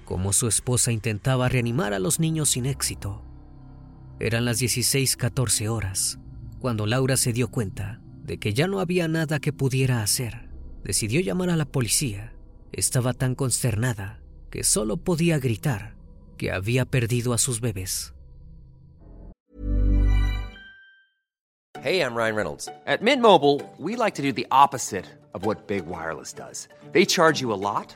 cómo 0.05 0.31
su 0.33 0.47
esposa 0.47 0.91
intentaba 0.91 1.49
reanimar 1.49 1.93
a 1.93 1.99
los 1.99 2.19
niños 2.19 2.49
sin 2.49 2.65
éxito. 2.65 3.26
Eran 4.19 4.45
las 4.45 4.59
16:14 4.59 5.69
horas 5.69 6.19
cuando 6.59 6.87
Laura 6.87 7.17
se 7.17 7.33
dio 7.33 7.49
cuenta 7.49 8.01
de 8.23 8.39
que 8.39 8.53
ya 8.53 8.67
no 8.67 8.79
había 8.79 9.07
nada 9.07 9.39
que 9.39 9.53
pudiera 9.53 10.01
hacer. 10.01 10.49
Decidió 10.83 11.21
llamar 11.21 11.51
a 11.51 11.55
la 11.55 11.65
policía. 11.65 12.33
Estaba 12.71 13.13
tan 13.13 13.35
consternada 13.35 14.21
que 14.49 14.63
solo 14.63 14.97
podía 14.97 15.37
gritar 15.39 15.95
que 16.37 16.51
había 16.51 16.85
perdido 16.85 17.33
a 17.33 17.37
sus 17.37 17.61
bebés. 17.61 18.13
Hey, 21.83 22.01
I'm 22.01 22.15
Ryan 22.15 22.35
Reynolds. 22.35 22.69
At 22.85 23.01
Mint 23.01 23.21
Mobile, 23.21 23.61
we 23.77 23.95
like 23.95 24.15
to 24.15 24.23
do 24.23 24.33
the 24.33 24.47
opposite 24.49 25.05
of 25.33 25.45
what 25.45 25.67
Big 25.67 25.85
Wireless 25.85 26.33
does. 26.33 26.67
They 26.91 27.05
charge 27.05 27.39
you 27.39 27.53
a 27.53 27.55
lot, 27.55 27.95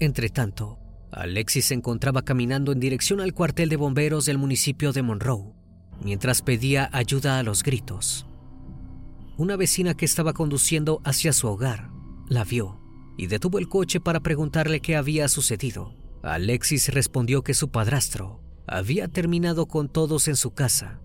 Entre 0.00 0.28
tanto, 0.28 0.78
Alexis 1.12 1.66
se 1.66 1.74
encontraba 1.74 2.22
caminando 2.22 2.72
en 2.72 2.80
dirección 2.80 3.20
al 3.20 3.34
cuartel 3.34 3.68
de 3.68 3.76
bomberos 3.76 4.24
del 4.24 4.38
municipio 4.38 4.92
de 4.92 5.02
Monroe, 5.02 5.52
mientras 6.02 6.42
pedía 6.42 6.90
ayuda 6.92 7.38
a 7.38 7.42
los 7.42 7.62
gritos. 7.62 8.26
Una 9.36 9.56
vecina 9.56 9.94
que 9.94 10.04
estaba 10.04 10.32
conduciendo 10.32 11.00
hacia 11.04 11.32
su 11.32 11.48
hogar 11.48 11.90
la 12.28 12.44
vio 12.44 12.80
y 13.16 13.26
detuvo 13.26 13.58
el 13.58 13.68
coche 13.68 14.00
para 14.00 14.20
preguntarle 14.20 14.80
qué 14.80 14.96
había 14.96 15.28
sucedido. 15.28 15.94
Alexis 16.22 16.92
respondió 16.92 17.42
que 17.42 17.54
su 17.54 17.70
padrastro 17.70 18.40
había 18.66 19.08
terminado 19.08 19.66
con 19.66 19.88
todos 19.88 20.26
en 20.28 20.36
su 20.36 20.52
casa. 20.52 21.00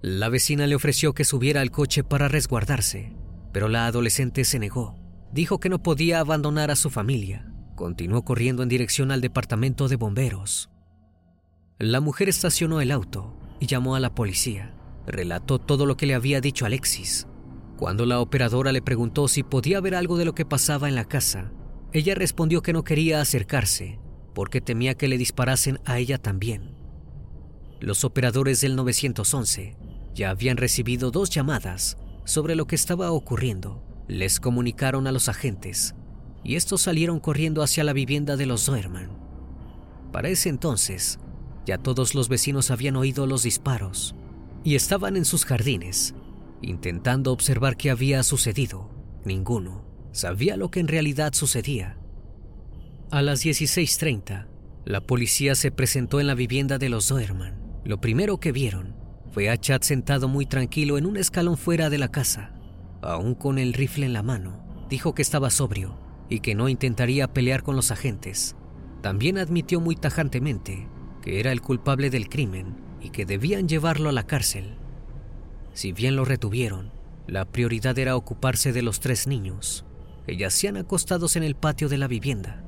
La 0.00 0.28
vecina 0.28 0.66
le 0.66 0.74
ofreció 0.74 1.14
que 1.14 1.24
subiera 1.24 1.60
al 1.60 1.70
coche 1.70 2.04
para 2.04 2.28
resguardarse, 2.28 3.16
pero 3.52 3.68
la 3.68 3.86
adolescente 3.86 4.44
se 4.44 4.58
negó. 4.58 4.96
Dijo 5.32 5.58
que 5.58 5.68
no 5.68 5.82
podía 5.82 6.20
abandonar 6.20 6.70
a 6.70 6.76
su 6.76 6.90
familia. 6.90 7.52
Continuó 7.78 8.24
corriendo 8.24 8.64
en 8.64 8.68
dirección 8.68 9.12
al 9.12 9.20
departamento 9.20 9.86
de 9.86 9.94
bomberos. 9.94 10.68
La 11.78 12.00
mujer 12.00 12.28
estacionó 12.28 12.80
el 12.80 12.90
auto 12.90 13.36
y 13.60 13.66
llamó 13.66 13.94
a 13.94 14.00
la 14.00 14.16
policía. 14.16 14.74
Relató 15.06 15.60
todo 15.60 15.86
lo 15.86 15.96
que 15.96 16.06
le 16.06 16.14
había 16.14 16.40
dicho 16.40 16.66
Alexis. 16.66 17.28
Cuando 17.76 18.04
la 18.04 18.18
operadora 18.18 18.72
le 18.72 18.82
preguntó 18.82 19.28
si 19.28 19.44
podía 19.44 19.80
ver 19.80 19.94
algo 19.94 20.18
de 20.18 20.24
lo 20.24 20.34
que 20.34 20.44
pasaba 20.44 20.88
en 20.88 20.96
la 20.96 21.04
casa, 21.04 21.52
ella 21.92 22.16
respondió 22.16 22.62
que 22.62 22.72
no 22.72 22.82
quería 22.82 23.20
acercarse 23.20 24.00
porque 24.34 24.60
temía 24.60 24.96
que 24.96 25.06
le 25.06 25.16
disparasen 25.16 25.78
a 25.84 26.00
ella 26.00 26.18
también. 26.18 26.74
Los 27.78 28.02
operadores 28.02 28.60
del 28.60 28.74
911 28.74 29.76
ya 30.16 30.30
habían 30.30 30.56
recibido 30.56 31.12
dos 31.12 31.30
llamadas 31.30 31.96
sobre 32.24 32.56
lo 32.56 32.66
que 32.66 32.74
estaba 32.74 33.12
ocurriendo. 33.12 33.84
Les 34.08 34.40
comunicaron 34.40 35.06
a 35.06 35.12
los 35.12 35.28
agentes 35.28 35.94
y 36.44 36.56
estos 36.56 36.82
salieron 36.82 37.20
corriendo 37.20 37.62
hacia 37.62 37.84
la 37.84 37.92
vivienda 37.92 38.36
de 38.36 38.46
los 38.46 38.64
Zoerman. 38.64 39.10
Para 40.12 40.28
ese 40.28 40.48
entonces, 40.48 41.18
ya 41.66 41.78
todos 41.78 42.14
los 42.14 42.28
vecinos 42.28 42.70
habían 42.70 42.96
oído 42.96 43.26
los 43.26 43.42
disparos 43.42 44.14
y 44.64 44.74
estaban 44.74 45.16
en 45.16 45.24
sus 45.24 45.44
jardines, 45.44 46.14
intentando 46.62 47.32
observar 47.32 47.76
qué 47.76 47.90
había 47.90 48.22
sucedido. 48.22 48.90
Ninguno 49.24 49.84
sabía 50.12 50.56
lo 50.56 50.70
que 50.70 50.80
en 50.80 50.88
realidad 50.88 51.34
sucedía. 51.34 51.98
A 53.10 53.22
las 53.22 53.44
16:30, 53.44 54.48
la 54.84 55.00
policía 55.02 55.54
se 55.54 55.70
presentó 55.70 56.20
en 56.20 56.26
la 56.26 56.34
vivienda 56.34 56.78
de 56.78 56.88
los 56.88 57.08
Zoerman. 57.08 57.58
Lo 57.84 58.00
primero 58.00 58.40
que 58.40 58.52
vieron 58.52 58.96
fue 59.32 59.50
a 59.50 59.58
Chad 59.58 59.82
sentado 59.82 60.28
muy 60.28 60.46
tranquilo 60.46 60.96
en 60.96 61.06
un 61.06 61.16
escalón 61.16 61.58
fuera 61.58 61.90
de 61.90 61.98
la 61.98 62.08
casa. 62.08 62.54
Aún 63.02 63.34
con 63.34 63.58
el 63.58 63.74
rifle 63.74 64.06
en 64.06 64.12
la 64.14 64.22
mano, 64.22 64.86
dijo 64.88 65.14
que 65.14 65.22
estaba 65.22 65.50
sobrio 65.50 66.07
y 66.28 66.40
que 66.40 66.54
no 66.54 66.68
intentaría 66.68 67.32
pelear 67.32 67.62
con 67.62 67.76
los 67.76 67.90
agentes. 67.90 68.56
También 69.02 69.38
admitió 69.38 69.80
muy 69.80 69.96
tajantemente 69.96 70.88
que 71.22 71.40
era 71.40 71.52
el 71.52 71.60
culpable 71.60 72.10
del 72.10 72.28
crimen 72.28 72.76
y 73.00 73.10
que 73.10 73.26
debían 73.26 73.68
llevarlo 73.68 74.08
a 74.08 74.12
la 74.12 74.26
cárcel. 74.26 74.74
Si 75.72 75.92
bien 75.92 76.16
lo 76.16 76.24
retuvieron, 76.24 76.90
la 77.26 77.44
prioridad 77.44 77.98
era 77.98 78.16
ocuparse 78.16 78.72
de 78.72 78.82
los 78.82 79.00
tres 79.00 79.26
niños, 79.26 79.84
que 80.26 80.36
yacían 80.36 80.76
acostados 80.76 81.36
en 81.36 81.42
el 81.42 81.54
patio 81.54 81.88
de 81.88 81.98
la 81.98 82.08
vivienda. 82.08 82.62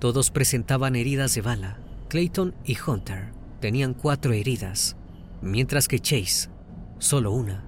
Todos 0.00 0.30
presentaban 0.30 0.96
heridas 0.96 1.34
de 1.34 1.42
bala. 1.42 1.78
Clayton 2.08 2.54
y 2.64 2.76
Hunter 2.84 3.32
tenían 3.60 3.94
cuatro 3.94 4.32
heridas, 4.32 4.96
mientras 5.40 5.88
que 5.88 6.00
Chase 6.00 6.50
solo 6.98 7.32
una. 7.32 7.64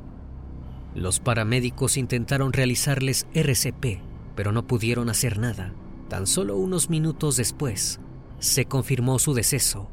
Los 0.95 1.21
paramédicos 1.21 1.97
intentaron 1.97 2.53
realizarles 2.53 3.27
RCP, 3.35 4.01
pero 4.35 4.53
no 4.53 4.67
pudieron 4.67 5.09
hacer 5.09 5.39
nada. 5.39 5.75
Tan 6.09 6.27
solo 6.27 6.57
unos 6.57 6.91
minutos 6.91 7.37
después, 7.37 8.01
se 8.39 8.67
confirmó 8.67 9.19
su 9.19 9.35
deceso. 9.35 9.91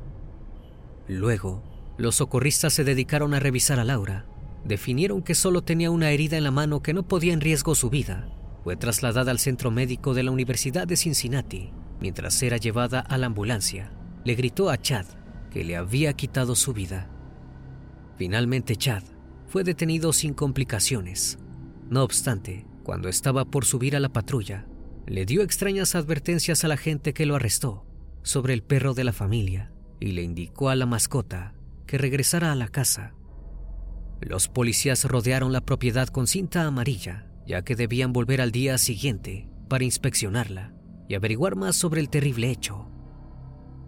Luego, 1.08 1.64
los 1.98 2.16
socorristas 2.16 2.74
se 2.74 2.84
dedicaron 2.84 3.34
a 3.34 3.40
revisar 3.40 3.80
a 3.80 3.84
Laura. 3.84 4.26
Definieron 4.66 5.22
que 5.22 5.36
solo 5.36 5.62
tenía 5.62 5.92
una 5.92 6.12
herida 6.12 6.38
en 6.38 6.44
la 6.44 6.52
mano 6.52 6.82
que 6.82 6.94
no 6.94 7.08
podía 7.08 7.34
en 7.34 7.42
riesgo 7.42 7.76
su 7.76 7.90
vida. 7.90 8.28
Fue 8.64 8.76
trasladada 8.76 9.32
al 9.32 9.40
centro 9.40 9.72
médico 9.72 10.14
de 10.14 10.24
la 10.24 10.32
Universidad 10.32 10.88
de 10.88 10.98
Cincinnati. 10.98 11.72
Mientras 12.00 12.42
era 12.44 12.58
llevada 12.58 13.00
a 13.00 13.18
la 13.18 13.28
ambulancia, 13.28 13.92
le 14.24 14.36
gritó 14.36 14.70
a 14.70 14.78
Chad 14.78 15.06
que 15.52 15.64
le 15.64 15.76
había 15.76 16.14
quitado 16.14 16.56
su 16.56 16.74
vida. 16.74 17.10
Finalmente 18.18 18.76
Chad 18.76 19.04
fue 19.48 19.64
detenido 19.64 20.14
sin 20.14 20.34
complicaciones. 20.34 21.40
No 21.90 22.04
obstante, 22.04 22.66
cuando 22.92 23.08
estaba 23.08 23.46
por 23.46 23.64
subir 23.64 23.96
a 23.96 24.02
la 24.02 24.10
patrulla, 24.10 24.68
le 25.08 25.26
dio 25.26 25.44
extrañas 25.44 25.96
advertencias 25.96 26.66
a 26.66 26.68
la 26.68 26.76
gente 26.76 27.14
que 27.14 27.26
lo 27.26 27.38
arrestó 27.38 27.86
sobre 28.22 28.54
el 28.54 28.64
perro 28.64 28.94
de 28.94 29.06
la 29.06 29.14
familia 29.14 29.72
y 30.02 30.08
le 30.08 30.24
indicó 30.24 30.68
a 30.68 30.76
la 30.76 30.86
mascota 30.86 31.54
que 31.88 31.98
regresara 31.98 32.52
a 32.52 32.56
la 32.56 32.68
casa. 32.68 33.16
Los 34.20 34.50
policías 34.50 35.06
rodearon 35.06 35.54
la 35.54 35.62
propiedad 35.62 36.10
con 36.10 36.28
cinta 36.28 36.66
amarilla, 36.66 37.32
ya 37.48 37.62
que 37.62 37.78
debían 37.78 38.12
volver 38.12 38.42
al 38.42 38.52
día 38.52 38.78
siguiente 38.78 39.48
para 39.70 39.86
inspeccionarla 39.86 40.74
y 41.08 41.16
averiguar 41.16 41.56
más 41.56 41.78
sobre 41.78 42.02
el 42.02 42.10
terrible 42.10 42.52
hecho. 42.52 42.92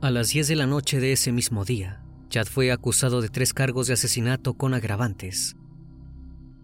A 0.02 0.12
las 0.12 0.30
10 0.30 0.48
de 0.48 0.56
la 0.56 0.66
noche 0.66 1.02
de 1.02 1.12
ese 1.12 1.34
mismo 1.34 1.66
día, 1.66 2.06
Chad 2.30 2.46
fue 2.46 2.72
acusado 2.72 3.20
de 3.20 3.28
tres 3.28 3.54
cargos 3.54 3.88
de 3.88 3.96
asesinato 3.96 4.54
con 4.54 4.74
agravantes. 4.74 5.58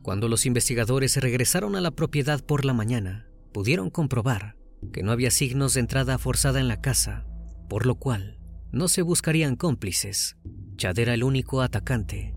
Cuando 0.01 0.27
los 0.27 0.45
investigadores 0.45 1.17
regresaron 1.17 1.75
a 1.75 1.81
la 1.81 1.91
propiedad 1.91 2.43
por 2.43 2.65
la 2.65 2.73
mañana, 2.73 3.27
pudieron 3.51 3.89
comprobar 3.89 4.55
que 4.93 5.03
no 5.03 5.11
había 5.11 5.31
signos 5.31 5.73
de 5.73 5.81
entrada 5.81 6.17
forzada 6.17 6.59
en 6.59 6.67
la 6.67 6.81
casa, 6.81 7.25
por 7.67 7.85
lo 7.85 7.95
cual 7.95 8.39
no 8.71 8.87
se 8.87 9.01
buscarían 9.01 9.55
cómplices. 9.55 10.37
Chad 10.77 10.97
era 10.99 11.13
el 11.13 11.23
único 11.23 11.61
atacante. 11.61 12.33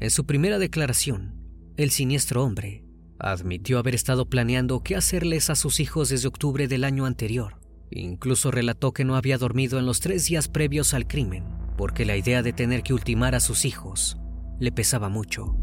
En 0.00 0.10
su 0.10 0.24
primera 0.24 0.58
declaración, 0.58 1.34
el 1.76 1.90
siniestro 1.90 2.44
hombre 2.44 2.84
admitió 3.18 3.78
haber 3.78 3.94
estado 3.94 4.28
planeando 4.28 4.82
qué 4.82 4.96
hacerles 4.96 5.50
a 5.50 5.54
sus 5.54 5.80
hijos 5.80 6.08
desde 6.08 6.28
octubre 6.28 6.68
del 6.68 6.84
año 6.84 7.06
anterior. 7.06 7.60
Incluso 7.90 8.50
relató 8.50 8.92
que 8.92 9.04
no 9.04 9.16
había 9.16 9.38
dormido 9.38 9.78
en 9.78 9.86
los 9.86 10.00
tres 10.00 10.26
días 10.26 10.48
previos 10.48 10.94
al 10.94 11.06
crimen, 11.06 11.44
porque 11.76 12.04
la 12.04 12.16
idea 12.16 12.42
de 12.42 12.52
tener 12.52 12.82
que 12.82 12.94
ultimar 12.94 13.34
a 13.34 13.40
sus 13.40 13.64
hijos 13.64 14.18
le 14.58 14.72
pesaba 14.72 15.08
mucho. 15.08 15.56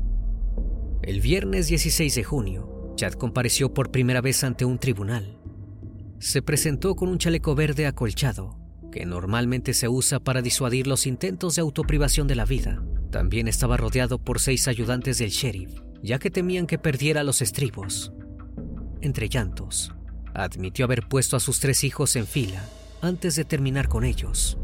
El 1.01 1.21
viernes 1.21 1.67
16 1.67 2.13
de 2.13 2.23
junio, 2.25 2.93
Chad 2.97 3.13
compareció 3.13 3.73
por 3.73 3.89
primera 3.89 4.19
vez 4.19 4.43
ante 4.43 4.65
un 4.65 4.79
tribunal. 4.79 5.39
Se 6.19 6.41
presentó 6.41 6.97
con 6.97 7.07
un 7.07 7.17
chaleco 7.17 7.55
verde 7.55 7.87
acolchado, 7.87 8.59
que 8.91 9.05
normalmente 9.05 9.73
se 9.73 9.87
usa 9.87 10.19
para 10.19 10.41
disuadir 10.41 10.87
los 10.87 11.07
intentos 11.07 11.55
de 11.55 11.61
autoprivación 11.61 12.27
de 12.27 12.35
la 12.35 12.43
vida. 12.43 12.83
También 13.11 13.47
estaba 13.47 13.77
rodeado 13.77 14.19
por 14.19 14.41
seis 14.41 14.67
ayudantes 14.67 15.19
del 15.19 15.29
sheriff, 15.29 15.71
ya 16.03 16.19
que 16.19 16.31
temían 16.31 16.67
que 16.67 16.77
perdiera 16.77 17.23
los 17.23 17.41
estribos. 17.41 18.11
Entre 18.99 19.29
llantos, 19.29 19.93
admitió 20.33 20.83
haber 20.83 21.07
puesto 21.07 21.37
a 21.37 21.39
sus 21.39 21.61
tres 21.61 21.85
hijos 21.85 22.17
en 22.17 22.27
fila 22.27 22.61
antes 23.01 23.37
de 23.37 23.45
terminar 23.45 23.87
con 23.87 24.03
ellos. 24.03 24.57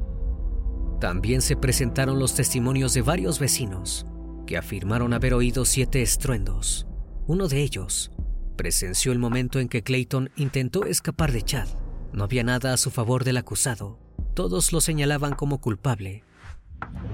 También 1.00 1.42
se 1.42 1.56
presentaron 1.56 2.20
los 2.20 2.36
testimonios 2.36 2.94
de 2.94 3.04
varios 3.04 3.40
vecinos 3.40 4.06
que 4.46 4.58
afirmaron 4.58 5.14
haber 5.14 5.34
oído 5.34 5.66
siete 5.66 6.02
estruendos. 6.02 6.88
Uno 7.28 7.48
de 7.48 7.62
ellos 7.62 8.12
presenció 8.56 9.12
el 9.12 9.20
momento 9.20 9.60
en 9.60 9.68
que 9.68 9.84
Clayton 9.84 10.30
intentó 10.36 10.86
escapar 10.86 11.32
de 11.32 11.42
Chad. 11.42 11.68
No 12.14 12.24
había 12.24 12.44
nada 12.44 12.74
a 12.74 12.78
su 12.78 12.92
favor 12.92 13.24
del 13.24 13.38
acusado. 13.38 14.00
Todos 14.34 14.72
lo 14.72 14.82
señalaban 14.82 15.34
como 15.34 15.60
culpable. 15.60 16.24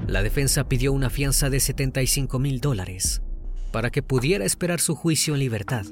La 0.08 0.22
defensa 0.22 0.68
pidió 0.68 0.94
una 0.94 1.10
fianza 1.10 1.50
de 1.50 1.60
75 1.60 2.40
mil 2.40 2.60
dólares 2.60 3.22
para 3.72 3.90
que 3.90 4.04
pudiera 4.04 4.46
esperar 4.46 4.80
su 4.82 4.96
juicio 4.96 5.34
en 5.34 5.40
libertad. 5.40 5.86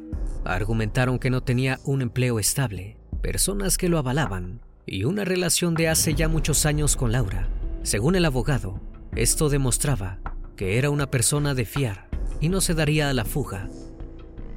Argumentaron 0.44 1.18
que 1.18 1.30
no 1.30 1.42
tenía 1.42 1.80
un 1.86 2.02
empleo 2.02 2.40
estable, 2.40 2.98
personas 3.22 3.78
que 3.78 3.90
lo 3.90 3.98
avalaban 3.98 4.62
y 4.86 5.06
una 5.06 5.24
relación 5.24 5.76
de 5.76 5.88
hace 5.88 6.14
ya 6.14 6.28
muchos 6.28 6.66
años 6.66 6.96
con 6.96 7.12
Laura. 7.12 7.48
Según 7.84 8.16
el 8.16 8.26
abogado, 8.26 8.82
esto 9.16 9.50
demostraba 9.50 10.20
que 10.60 10.78
era 10.78 10.90
una 10.90 11.10
persona 11.10 11.56
de 11.56 11.64
fiar 11.64 12.10
y 12.42 12.50
no 12.50 12.60
se 12.60 12.74
daría 12.74 13.10
a 13.10 13.14
la 13.14 13.24
fuga. 13.24 13.70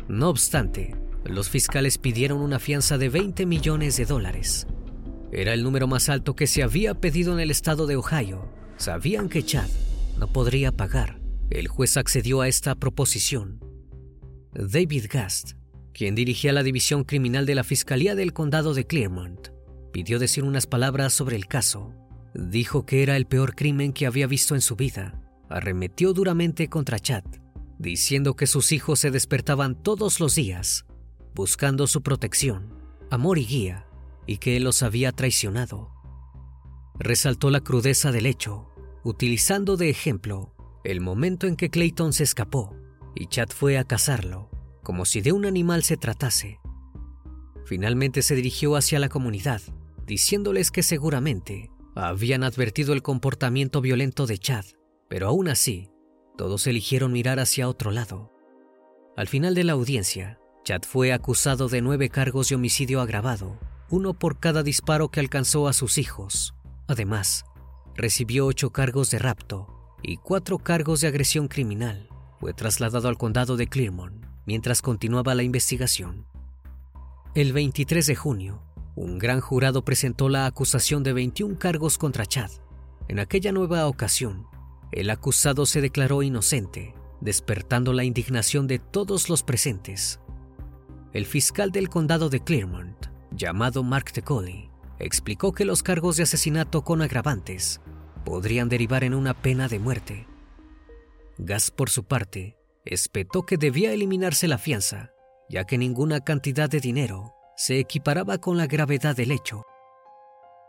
No 0.08 0.30
obstante, 0.30 0.96
los 1.24 1.48
fiscales 1.48 1.96
pidieron 1.96 2.40
una 2.40 2.58
fianza 2.58 2.98
de 2.98 3.08
20 3.08 3.46
millones 3.46 3.98
de 3.98 4.04
dólares. 4.04 4.66
Era 5.30 5.54
el 5.54 5.62
número 5.62 5.86
más 5.86 6.08
alto 6.08 6.34
que 6.34 6.48
se 6.48 6.64
había 6.64 6.94
pedido 6.94 7.32
en 7.32 7.38
el 7.38 7.52
estado 7.52 7.86
de 7.86 7.94
Ohio. 7.94 8.48
Sabían 8.78 9.28
que 9.28 9.44
Chad 9.44 9.68
no 10.18 10.26
podría 10.26 10.72
pagar. 10.72 11.20
El 11.50 11.68
juez 11.68 11.96
accedió 11.96 12.40
a 12.40 12.48
esta 12.48 12.74
proposición. 12.74 13.60
David 14.54 15.04
Gast, 15.08 15.52
quien 15.94 16.16
dirigía 16.16 16.52
la 16.52 16.64
división 16.64 17.04
criminal 17.04 17.46
de 17.46 17.54
la 17.54 17.62
Fiscalía 17.62 18.16
del 18.16 18.32
Condado 18.32 18.74
de 18.74 18.88
Clermont, 18.88 19.50
pidió 19.92 20.18
decir 20.18 20.42
unas 20.42 20.66
palabras 20.66 21.12
sobre 21.12 21.36
el 21.36 21.46
caso. 21.46 21.94
Dijo 22.34 22.86
que 22.86 23.04
era 23.04 23.16
el 23.16 23.26
peor 23.26 23.54
crimen 23.54 23.92
que 23.92 24.06
había 24.06 24.26
visto 24.26 24.56
en 24.56 24.62
su 24.62 24.74
vida. 24.74 25.21
Arremetió 25.52 26.14
duramente 26.14 26.68
contra 26.68 26.98
Chad, 26.98 27.24
diciendo 27.78 28.36
que 28.36 28.46
sus 28.46 28.72
hijos 28.72 29.00
se 29.00 29.10
despertaban 29.10 29.74
todos 29.82 30.18
los 30.18 30.34
días, 30.34 30.86
buscando 31.34 31.86
su 31.86 32.02
protección, 32.02 32.74
amor 33.10 33.36
y 33.36 33.44
guía, 33.44 33.86
y 34.26 34.38
que 34.38 34.56
él 34.56 34.64
los 34.64 34.82
había 34.82 35.12
traicionado. 35.12 35.90
Resaltó 36.98 37.50
la 37.50 37.60
crudeza 37.60 38.12
del 38.12 38.24
hecho, 38.24 38.70
utilizando 39.04 39.76
de 39.76 39.90
ejemplo 39.90 40.54
el 40.84 41.02
momento 41.02 41.46
en 41.46 41.56
que 41.56 41.68
Clayton 41.68 42.14
se 42.14 42.24
escapó 42.24 42.74
y 43.14 43.26
Chad 43.26 43.50
fue 43.50 43.76
a 43.76 43.84
cazarlo, 43.84 44.48
como 44.82 45.04
si 45.04 45.20
de 45.20 45.32
un 45.32 45.44
animal 45.44 45.82
se 45.82 45.98
tratase. 45.98 46.60
Finalmente 47.66 48.22
se 48.22 48.34
dirigió 48.34 48.74
hacia 48.74 48.98
la 48.98 49.10
comunidad, 49.10 49.60
diciéndoles 50.06 50.70
que 50.70 50.82
seguramente 50.82 51.70
habían 51.94 52.42
advertido 52.42 52.94
el 52.94 53.02
comportamiento 53.02 53.82
violento 53.82 54.26
de 54.26 54.38
Chad, 54.38 54.64
pero 55.12 55.28
aún 55.28 55.48
así, 55.48 55.90
todos 56.38 56.66
eligieron 56.66 57.12
mirar 57.12 57.38
hacia 57.38 57.68
otro 57.68 57.90
lado. 57.90 58.32
Al 59.14 59.28
final 59.28 59.54
de 59.54 59.62
la 59.62 59.74
audiencia, 59.74 60.38
Chad 60.64 60.84
fue 60.88 61.12
acusado 61.12 61.68
de 61.68 61.82
nueve 61.82 62.08
cargos 62.08 62.48
de 62.48 62.54
homicidio 62.54 63.02
agravado, 63.02 63.58
uno 63.90 64.14
por 64.18 64.40
cada 64.40 64.62
disparo 64.62 65.10
que 65.10 65.20
alcanzó 65.20 65.68
a 65.68 65.74
sus 65.74 65.98
hijos. 65.98 66.54
Además, 66.88 67.44
recibió 67.94 68.46
ocho 68.46 68.70
cargos 68.70 69.10
de 69.10 69.18
rapto 69.18 69.66
y 70.02 70.16
cuatro 70.16 70.56
cargos 70.56 71.02
de 71.02 71.08
agresión 71.08 71.46
criminal. 71.46 72.08
Fue 72.40 72.54
trasladado 72.54 73.06
al 73.08 73.18
condado 73.18 73.58
de 73.58 73.66
Clermont 73.66 74.24
mientras 74.46 74.80
continuaba 74.80 75.34
la 75.34 75.42
investigación. 75.42 76.24
El 77.34 77.52
23 77.52 78.06
de 78.06 78.16
junio, 78.16 78.62
un 78.94 79.18
gran 79.18 79.42
jurado 79.42 79.84
presentó 79.84 80.30
la 80.30 80.46
acusación 80.46 81.02
de 81.02 81.12
21 81.12 81.58
cargos 81.58 81.98
contra 81.98 82.24
Chad. 82.24 82.50
En 83.08 83.18
aquella 83.18 83.52
nueva 83.52 83.86
ocasión, 83.88 84.46
el 84.92 85.10
acusado 85.10 85.66
se 85.66 85.80
declaró 85.80 86.22
inocente, 86.22 86.94
despertando 87.20 87.92
la 87.92 88.04
indignación 88.04 88.66
de 88.66 88.78
todos 88.78 89.28
los 89.28 89.42
presentes. 89.42 90.20
El 91.12 91.26
fiscal 91.26 91.72
del 91.72 91.88
condado 91.88 92.28
de 92.28 92.40
Clermont, 92.40 93.06
llamado 93.30 93.82
Mark 93.82 94.12
Tecolli, 94.12 94.70
explicó 94.98 95.52
que 95.52 95.64
los 95.64 95.82
cargos 95.82 96.16
de 96.16 96.24
asesinato 96.24 96.82
con 96.82 97.02
agravantes 97.02 97.80
podrían 98.24 98.68
derivar 98.68 99.02
en 99.02 99.14
una 99.14 99.34
pena 99.34 99.68
de 99.68 99.78
muerte. 99.78 100.26
Gas, 101.38 101.70
por 101.70 101.90
su 101.90 102.04
parte, 102.04 102.56
espetó 102.84 103.44
que 103.44 103.56
debía 103.56 103.92
eliminarse 103.92 104.46
la 104.46 104.58
fianza, 104.58 105.10
ya 105.48 105.64
que 105.64 105.78
ninguna 105.78 106.20
cantidad 106.20 106.68
de 106.68 106.80
dinero 106.80 107.34
se 107.56 107.78
equiparaba 107.78 108.38
con 108.38 108.56
la 108.56 108.66
gravedad 108.66 109.16
del 109.16 109.32
hecho. 109.32 109.64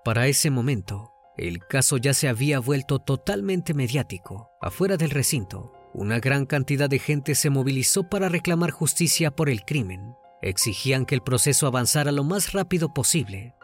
Para 0.03 0.27
ese 0.27 0.49
momento, 0.49 1.12
el 1.37 1.59
caso 1.59 1.97
ya 1.97 2.13
se 2.13 2.27
había 2.27 2.59
vuelto 2.59 2.99
totalmente 2.99 3.73
mediático. 3.73 4.51
Afuera 4.61 4.97
del 4.97 5.09
recinto, 5.09 5.73
una 5.93 6.19
gran 6.19 6.45
cantidad 6.45 6.89
de 6.89 6.99
gente 6.99 7.35
se 7.35 7.49
movilizó 7.49 8.09
para 8.09 8.29
reclamar 8.29 8.71
justicia 8.71 9.31
por 9.31 9.49
el 9.49 9.63
crimen. 9.65 10.15
Exigían 10.41 11.05
que 11.05 11.15
el 11.15 11.21
proceso 11.21 11.67
avanzara 11.67 12.11
lo 12.11 12.23
más 12.23 12.51
rápido 12.53 12.93
posible. 12.93 13.55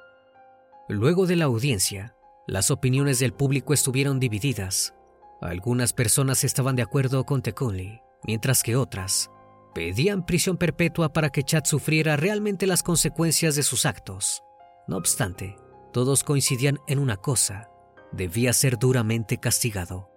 Luego 0.87 1.27
de 1.27 1.35
la 1.35 1.45
audiencia, 1.45 2.15
Las 2.49 2.71
opiniones 2.71 3.19
del 3.19 3.31
público 3.31 3.75
estuvieron 3.75 4.19
divididas. 4.19 4.95
Algunas 5.39 5.93
personas 5.93 6.43
estaban 6.43 6.75
de 6.75 6.81
acuerdo 6.81 7.23
con 7.23 7.43
Tecunli, 7.43 8.01
mientras 8.23 8.63
que 8.63 8.75
otras 8.75 9.29
pedían 9.75 10.25
prisión 10.25 10.57
perpetua 10.57 11.13
para 11.13 11.29
que 11.29 11.43
Chad 11.43 11.65
sufriera 11.65 12.17
realmente 12.17 12.65
las 12.65 12.81
consecuencias 12.81 13.55
de 13.55 13.61
sus 13.61 13.85
actos. 13.85 14.41
No 14.87 14.97
obstante, 14.97 15.57
todos 15.91 16.23
coincidían 16.23 16.79
en 16.87 16.99
una 16.99 17.17
cosa, 17.17 17.69
debía 18.11 18.53
ser 18.53 18.77
duramente 18.77 19.37
castigado. 19.37 20.09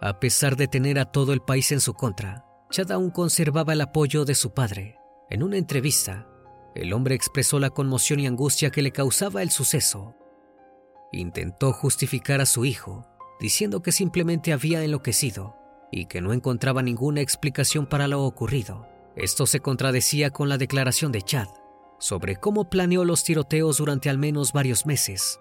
A 0.00 0.18
pesar 0.18 0.56
de 0.56 0.68
tener 0.68 0.98
a 0.98 1.06
todo 1.06 1.32
el 1.32 1.40
país 1.40 1.72
en 1.72 1.80
su 1.80 1.94
contra, 1.94 2.44
Chad 2.70 2.90
aún 2.90 3.10
conservaba 3.10 3.72
el 3.72 3.80
apoyo 3.80 4.24
de 4.24 4.34
su 4.34 4.52
padre. 4.52 4.98
En 5.30 5.42
una 5.42 5.58
entrevista, 5.58 6.26
el 6.74 6.92
hombre 6.92 7.14
expresó 7.14 7.58
la 7.58 7.70
conmoción 7.70 8.20
y 8.20 8.26
angustia 8.26 8.70
que 8.70 8.82
le 8.82 8.92
causaba 8.92 9.42
el 9.42 9.50
suceso. 9.50 10.16
Intentó 11.12 11.72
justificar 11.72 12.40
a 12.40 12.46
su 12.46 12.64
hijo, 12.64 13.06
diciendo 13.38 13.82
que 13.82 13.92
simplemente 13.92 14.52
había 14.52 14.82
enloquecido 14.82 15.56
y 15.90 16.06
que 16.06 16.20
no 16.20 16.32
encontraba 16.32 16.82
ninguna 16.82 17.20
explicación 17.20 17.86
para 17.86 18.08
lo 18.08 18.24
ocurrido. 18.24 18.88
Esto 19.14 19.46
se 19.46 19.60
contradecía 19.60 20.30
con 20.30 20.48
la 20.48 20.56
declaración 20.56 21.12
de 21.12 21.22
Chad 21.22 21.48
sobre 22.02 22.34
cómo 22.34 22.68
planeó 22.68 23.04
los 23.04 23.22
tiroteos 23.22 23.78
durante 23.78 24.10
al 24.10 24.18
menos 24.18 24.52
varios 24.52 24.84
meses. 24.86 25.40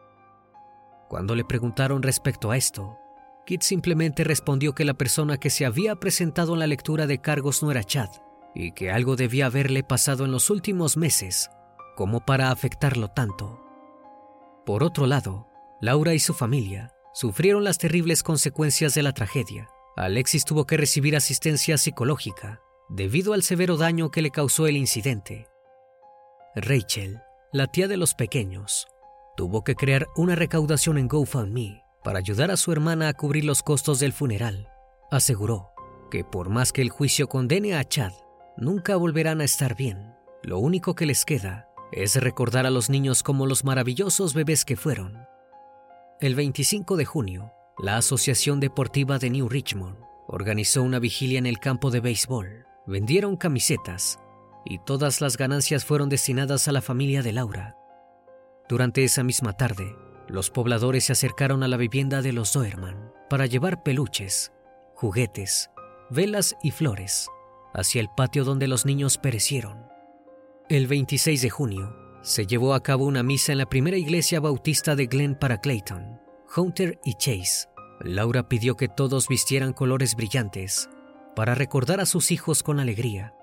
Cuando 1.10 1.34
le 1.36 1.44
preguntaron 1.44 2.04
respecto 2.04 2.52
a 2.52 2.58
esto, 2.58 3.00
Kit 3.48 3.64
simplemente 3.64 4.24
respondió 4.24 4.76
que 4.76 4.86
la 4.86 4.94
persona 4.94 5.38
que 5.38 5.50
se 5.50 5.66
había 5.66 5.96
presentado 5.96 6.54
en 6.54 6.60
la 6.60 6.68
lectura 6.68 7.08
de 7.08 7.20
cargos 7.20 7.64
no 7.64 7.72
era 7.72 7.84
Chad 7.84 8.10
y 8.54 8.74
que 8.74 8.92
algo 8.92 9.16
debía 9.16 9.48
haberle 9.48 9.84
pasado 9.84 10.24
en 10.24 10.32
los 10.32 10.52
últimos 10.52 10.96
meses 10.96 11.50
como 11.98 12.24
para 12.26 12.52
afectarlo 12.52 13.08
tanto. 13.08 13.60
Por 14.64 14.84
otro 14.84 15.08
lado, 15.08 15.48
Laura 15.82 16.14
y 16.14 16.20
su 16.20 16.36
familia 16.36 16.94
sufrieron 17.14 17.64
las 17.64 17.80
terribles 17.80 18.22
consecuencias 18.22 18.94
de 18.94 19.02
la 19.02 19.14
tragedia 19.14 19.68
Alexis 19.98 20.46
tuvo 20.46 20.66
que 20.66 20.78
recibir 20.78 21.16
asistencia 21.16 21.78
psicológica 21.78 22.62
debido 22.90 23.34
al 23.34 23.44
severo 23.44 23.78
daño 23.78 24.10
que 24.10 24.22
le 24.22 24.32
causó 24.32 24.68
el 24.68 24.78
incidente. 24.78 25.51
Rachel, 26.56 27.22
la 27.54 27.68
tía 27.68 27.88
de 27.88 27.96
los 27.96 28.14
pequeños, 28.14 28.86
tuvo 29.38 29.64
que 29.64 29.76
crear 29.76 30.08
una 30.18 30.36
recaudación 30.36 30.98
en 30.98 31.08
GoFundMe 31.08 31.82
para 32.04 32.20
ayudar 32.20 32.52
a 32.52 32.58
su 32.58 32.74
hermana 32.74 33.08
a 33.08 33.14
cubrir 33.14 33.46
los 33.46 33.64
costos 33.64 34.02
del 34.02 34.12
funeral. 34.12 34.68
Aseguró 35.12 35.70
que 36.10 36.26
por 36.26 36.50
más 36.50 36.74
que 36.74 36.82
el 36.82 36.90
juicio 36.90 37.28
condene 37.28 37.76
a 37.76 37.86
Chad, 37.86 38.12
nunca 38.58 38.98
volverán 38.98 39.40
a 39.40 39.46
estar 39.46 39.78
bien. 39.78 40.14
Lo 40.44 40.60
único 40.60 40.94
que 40.94 41.06
les 41.06 41.24
queda 41.24 41.70
es 41.94 42.18
recordar 42.18 42.66
a 42.66 42.70
los 42.70 42.90
niños 42.90 43.24
como 43.24 43.46
los 43.46 43.64
maravillosos 43.64 44.34
bebés 44.34 44.66
que 44.66 44.76
fueron. 44.76 45.26
El 46.20 46.36
25 46.36 46.98
de 46.98 47.06
junio, 47.06 47.54
la 47.78 47.96
Asociación 47.96 48.60
Deportiva 48.60 49.20
de 49.20 49.30
New 49.30 49.48
Richmond 49.48 49.98
organizó 50.28 50.84
una 50.84 51.00
vigilia 51.00 51.40
en 51.40 51.46
el 51.46 51.60
campo 51.60 51.92
de 51.92 52.02
béisbol. 52.02 52.66
Vendieron 52.88 53.38
camisetas 53.38 54.20
y 54.66 54.80
todas 54.80 55.22
las 55.22 55.38
ganancias 55.38 55.86
fueron 55.86 56.10
destinadas 56.10 56.68
a 56.68 56.72
la 56.72 56.82
familia 56.82 57.22
de 57.24 57.34
Laura. 57.34 57.76
Durante 58.70 59.04
esa 59.04 59.24
misma 59.24 59.54
tarde, 59.54 59.96
los 60.28 60.50
pobladores 60.50 61.06
se 61.06 61.14
acercaron 61.14 61.64
a 61.64 61.68
la 61.68 61.78
vivienda 61.78 62.22
de 62.22 62.34
los 62.34 62.54
Doerman 62.54 63.12
para 63.30 63.46
llevar 63.46 63.84
peluches, 63.84 64.52
juguetes, 64.96 65.72
velas 66.10 66.56
y 66.64 66.72
flores 66.72 67.28
hacia 67.74 68.02
el 68.02 68.10
patio 68.10 68.44
donde 68.44 68.68
los 68.68 68.86
niños 68.86 69.18
perecieron. 69.18 69.86
El 70.70 70.88
26 70.88 71.42
de 71.42 71.50
junio 71.50 71.96
se 72.22 72.46
llevó 72.46 72.74
a 72.74 72.84
cabo 72.84 73.06
una 73.06 73.24
misa 73.24 73.52
en 73.52 73.58
la 73.58 73.70
primera 73.70 73.98
iglesia 73.98 74.40
bautista 74.40 74.96
de 74.96 75.08
Glen 75.08 75.36
para 75.36 75.60
Clayton, 75.60 76.20
Hunter 76.56 77.00
y 77.04 77.14
Chase 77.16 77.72
Laura 78.04 78.50
pidió 78.50 78.76
que 78.76 78.88
todos 78.88 79.28
vistieran 79.28 79.74
colores 79.74 80.16
brillantes 80.16 80.90
para 81.36 81.56
recordar 81.56 82.00
a 82.00 82.06
sus 82.06 82.32
hijos 82.32 82.64
con 82.64 82.80
alegría. 82.80 83.34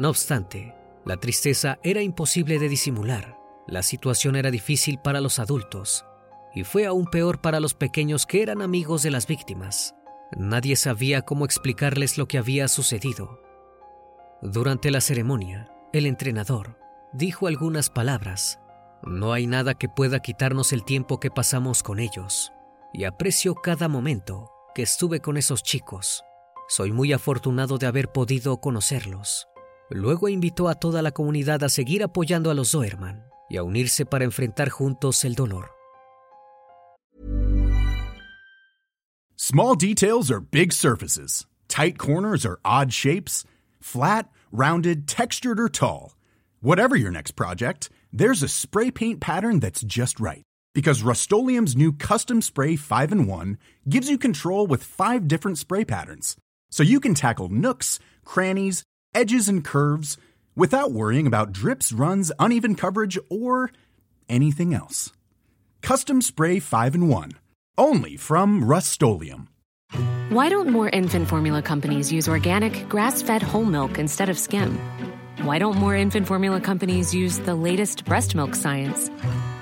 No 0.00 0.08
obstante, 0.08 0.74
la 1.04 1.18
tristeza 1.18 1.78
era 1.82 2.00
imposible 2.00 2.58
de 2.58 2.70
disimular. 2.70 3.36
La 3.66 3.82
situación 3.82 4.34
era 4.34 4.50
difícil 4.50 4.98
para 4.98 5.20
los 5.20 5.38
adultos 5.38 6.06
y 6.54 6.64
fue 6.64 6.86
aún 6.86 7.04
peor 7.04 7.42
para 7.42 7.60
los 7.60 7.74
pequeños 7.74 8.24
que 8.24 8.40
eran 8.40 8.62
amigos 8.62 9.02
de 9.02 9.10
las 9.10 9.26
víctimas. 9.26 9.94
Nadie 10.34 10.76
sabía 10.76 11.20
cómo 11.20 11.44
explicarles 11.44 12.16
lo 12.16 12.28
que 12.28 12.38
había 12.38 12.66
sucedido. 12.68 13.42
Durante 14.40 14.90
la 14.90 15.02
ceremonia, 15.02 15.70
el 15.92 16.06
entrenador 16.06 16.78
dijo 17.12 17.46
algunas 17.46 17.90
palabras. 17.90 18.58
No 19.02 19.34
hay 19.34 19.46
nada 19.46 19.74
que 19.74 19.90
pueda 19.90 20.20
quitarnos 20.20 20.72
el 20.72 20.82
tiempo 20.82 21.20
que 21.20 21.30
pasamos 21.30 21.82
con 21.82 21.98
ellos 21.98 22.54
y 22.94 23.04
aprecio 23.04 23.54
cada 23.54 23.86
momento 23.86 24.50
que 24.74 24.80
estuve 24.80 25.20
con 25.20 25.36
esos 25.36 25.62
chicos. 25.62 26.24
Soy 26.68 26.90
muy 26.90 27.12
afortunado 27.12 27.76
de 27.76 27.86
haber 27.86 28.10
podido 28.10 28.62
conocerlos. 28.62 29.49
Luego 29.90 30.28
invitó 30.28 30.68
a 30.68 30.76
toda 30.76 31.02
la 31.02 31.10
comunidad 31.10 31.64
a 31.64 31.68
seguir 31.68 32.02
apoyando 32.02 32.50
a 32.50 32.54
los 32.54 32.72
Doerman 32.72 33.24
y 33.48 33.56
a 33.56 33.64
unirse 33.64 34.06
para 34.06 34.24
enfrentar 34.24 34.70
juntos 34.70 35.24
el 35.24 35.34
dolor. 35.34 35.70
Small 39.36 39.74
details 39.74 40.30
are 40.30 40.40
big 40.40 40.72
surfaces. 40.72 41.46
Tight 41.66 41.98
corners 41.98 42.46
are 42.46 42.60
odd 42.64 42.92
shapes. 42.92 43.44
Flat, 43.80 44.28
rounded, 44.52 45.08
textured, 45.08 45.58
or 45.58 45.68
tall. 45.68 46.14
Whatever 46.60 46.94
your 46.94 47.10
next 47.10 47.32
project, 47.32 47.90
there's 48.12 48.42
a 48.44 48.48
spray 48.48 48.90
paint 48.90 49.20
pattern 49.20 49.58
that's 49.58 49.80
just 49.82 50.20
right. 50.20 50.42
Because 50.72 51.02
Rust 51.02 51.32
new 51.32 51.92
Custom 51.92 52.42
Spray 52.42 52.76
5 52.76 53.12
and 53.12 53.26
1 53.26 53.58
gives 53.88 54.08
you 54.08 54.18
control 54.18 54.68
with 54.68 54.84
five 54.84 55.26
different 55.26 55.58
spray 55.58 55.84
patterns. 55.84 56.36
So 56.70 56.84
you 56.84 57.00
can 57.00 57.14
tackle 57.14 57.48
nooks, 57.48 57.98
crannies, 58.24 58.84
edges, 59.14 59.48
and 59.48 59.64
curves 59.64 60.16
without 60.56 60.92
worrying 60.92 61.26
about 61.26 61.52
drips, 61.52 61.92
runs, 61.92 62.32
uneven 62.38 62.74
coverage, 62.74 63.18
or 63.28 63.70
anything 64.28 64.74
else. 64.74 65.12
Custom 65.82 66.20
Spray 66.22 66.60
5 66.60 66.94
and 66.94 67.08
1. 67.08 67.32
Only 67.78 68.16
from 68.16 68.64
Rust 68.64 69.02
Why 69.02 70.48
don't 70.48 70.70
more 70.70 70.88
infant 70.90 71.28
formula 71.28 71.62
companies 71.62 72.12
use 72.12 72.28
organic, 72.28 72.88
grass 72.88 73.22
fed 73.22 73.42
whole 73.42 73.64
milk 73.64 73.98
instead 73.98 74.28
of 74.28 74.38
skim? 74.38 74.78
Why 75.42 75.58
don't 75.58 75.76
more 75.76 75.96
infant 75.96 76.26
formula 76.26 76.60
companies 76.60 77.14
use 77.14 77.38
the 77.38 77.54
latest 77.54 78.04
breast 78.04 78.34
milk 78.34 78.54
science? 78.54 79.08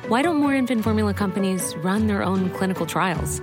Why 0.09 0.23
don't 0.23 0.39
more 0.39 0.55
infant 0.55 0.83
formula 0.83 1.15
companies 1.15 1.77
run 1.77 2.09
their 2.09 2.23
own 2.23 2.51
clinical 2.51 2.85
trials? 2.85 3.41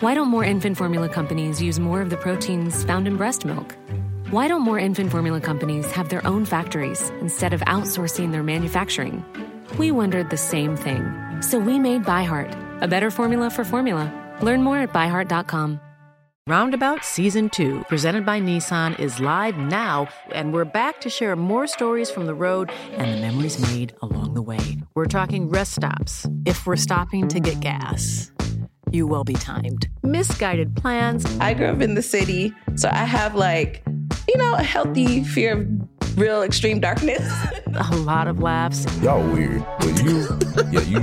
Why 0.00 0.14
don't 0.14 0.28
more 0.28 0.44
infant 0.44 0.78
formula 0.78 1.08
companies 1.08 1.60
use 1.60 1.78
more 1.78 2.00
of 2.00 2.08
the 2.08 2.16
proteins 2.16 2.84
found 2.84 3.06
in 3.06 3.16
breast 3.16 3.44
milk? 3.44 3.76
Why 4.30 4.48
don't 4.48 4.62
more 4.62 4.78
infant 4.78 5.10
formula 5.10 5.40
companies 5.40 5.90
have 5.92 6.08
their 6.08 6.26
own 6.26 6.44
factories 6.44 7.10
instead 7.20 7.52
of 7.52 7.60
outsourcing 7.62 8.32
their 8.32 8.42
manufacturing? 8.42 9.24
We 9.78 9.90
wondered 9.90 10.30
the 10.30 10.36
same 10.36 10.76
thing. 10.76 11.04
So 11.40 11.58
we 11.58 11.78
made 11.78 12.04
ByHeart, 12.04 12.82
a 12.82 12.88
better 12.88 13.10
formula 13.10 13.50
for 13.50 13.64
formula. 13.64 14.10
Learn 14.40 14.62
more 14.62 14.78
at 14.78 14.92
byheart.com. 14.92 15.80
Roundabout 16.46 17.04
Season 17.04 17.48
2, 17.48 17.84
presented 17.88 18.26
by 18.26 18.40
Nissan, 18.40 18.98
is 18.98 19.18
live 19.20 19.56
now, 19.56 20.08
and 20.32 20.52
we're 20.52 20.66
back 20.66 21.00
to 21.00 21.10
share 21.10 21.36
more 21.36 21.66
stories 21.66 22.10
from 22.10 22.26
the 22.26 22.34
road 22.34 22.70
and 22.92 23.12
the 23.12 23.20
memories 23.20 23.58
made 23.72 23.94
along 24.02 24.34
the 24.34 24.42
way. 24.42 24.78
We're 24.94 25.06
talking 25.06 25.48
rest 25.48 25.74
stops. 25.74 26.26
If 26.44 26.66
we're 26.66 26.76
stopping 26.76 27.28
to 27.28 27.40
get 27.40 27.60
gas, 27.60 28.30
you 28.90 29.06
will 29.06 29.24
be 29.24 29.34
timed. 29.34 29.88
Misguided 30.02 30.76
plans. 30.76 31.24
I 31.40 31.54
grew 31.54 31.66
up 31.66 31.80
in 31.80 31.94
the 31.94 32.02
city, 32.02 32.52
so 32.76 32.88
I 32.90 33.04
have 33.04 33.34
like, 33.34 33.82
you 34.34 34.40
know, 34.40 34.54
a 34.54 34.62
healthy 34.62 35.22
fear 35.22 35.52
of 35.52 36.18
real 36.18 36.42
extreme 36.42 36.80
darkness. 36.80 37.22
a 37.74 37.96
lot 37.98 38.26
of 38.26 38.40
laughs. 38.40 38.84
Y'all 39.00 39.22
weird, 39.32 39.64
but 39.78 40.02
you, 40.02 40.26
yeah, 40.72 40.80
you, 40.82 41.00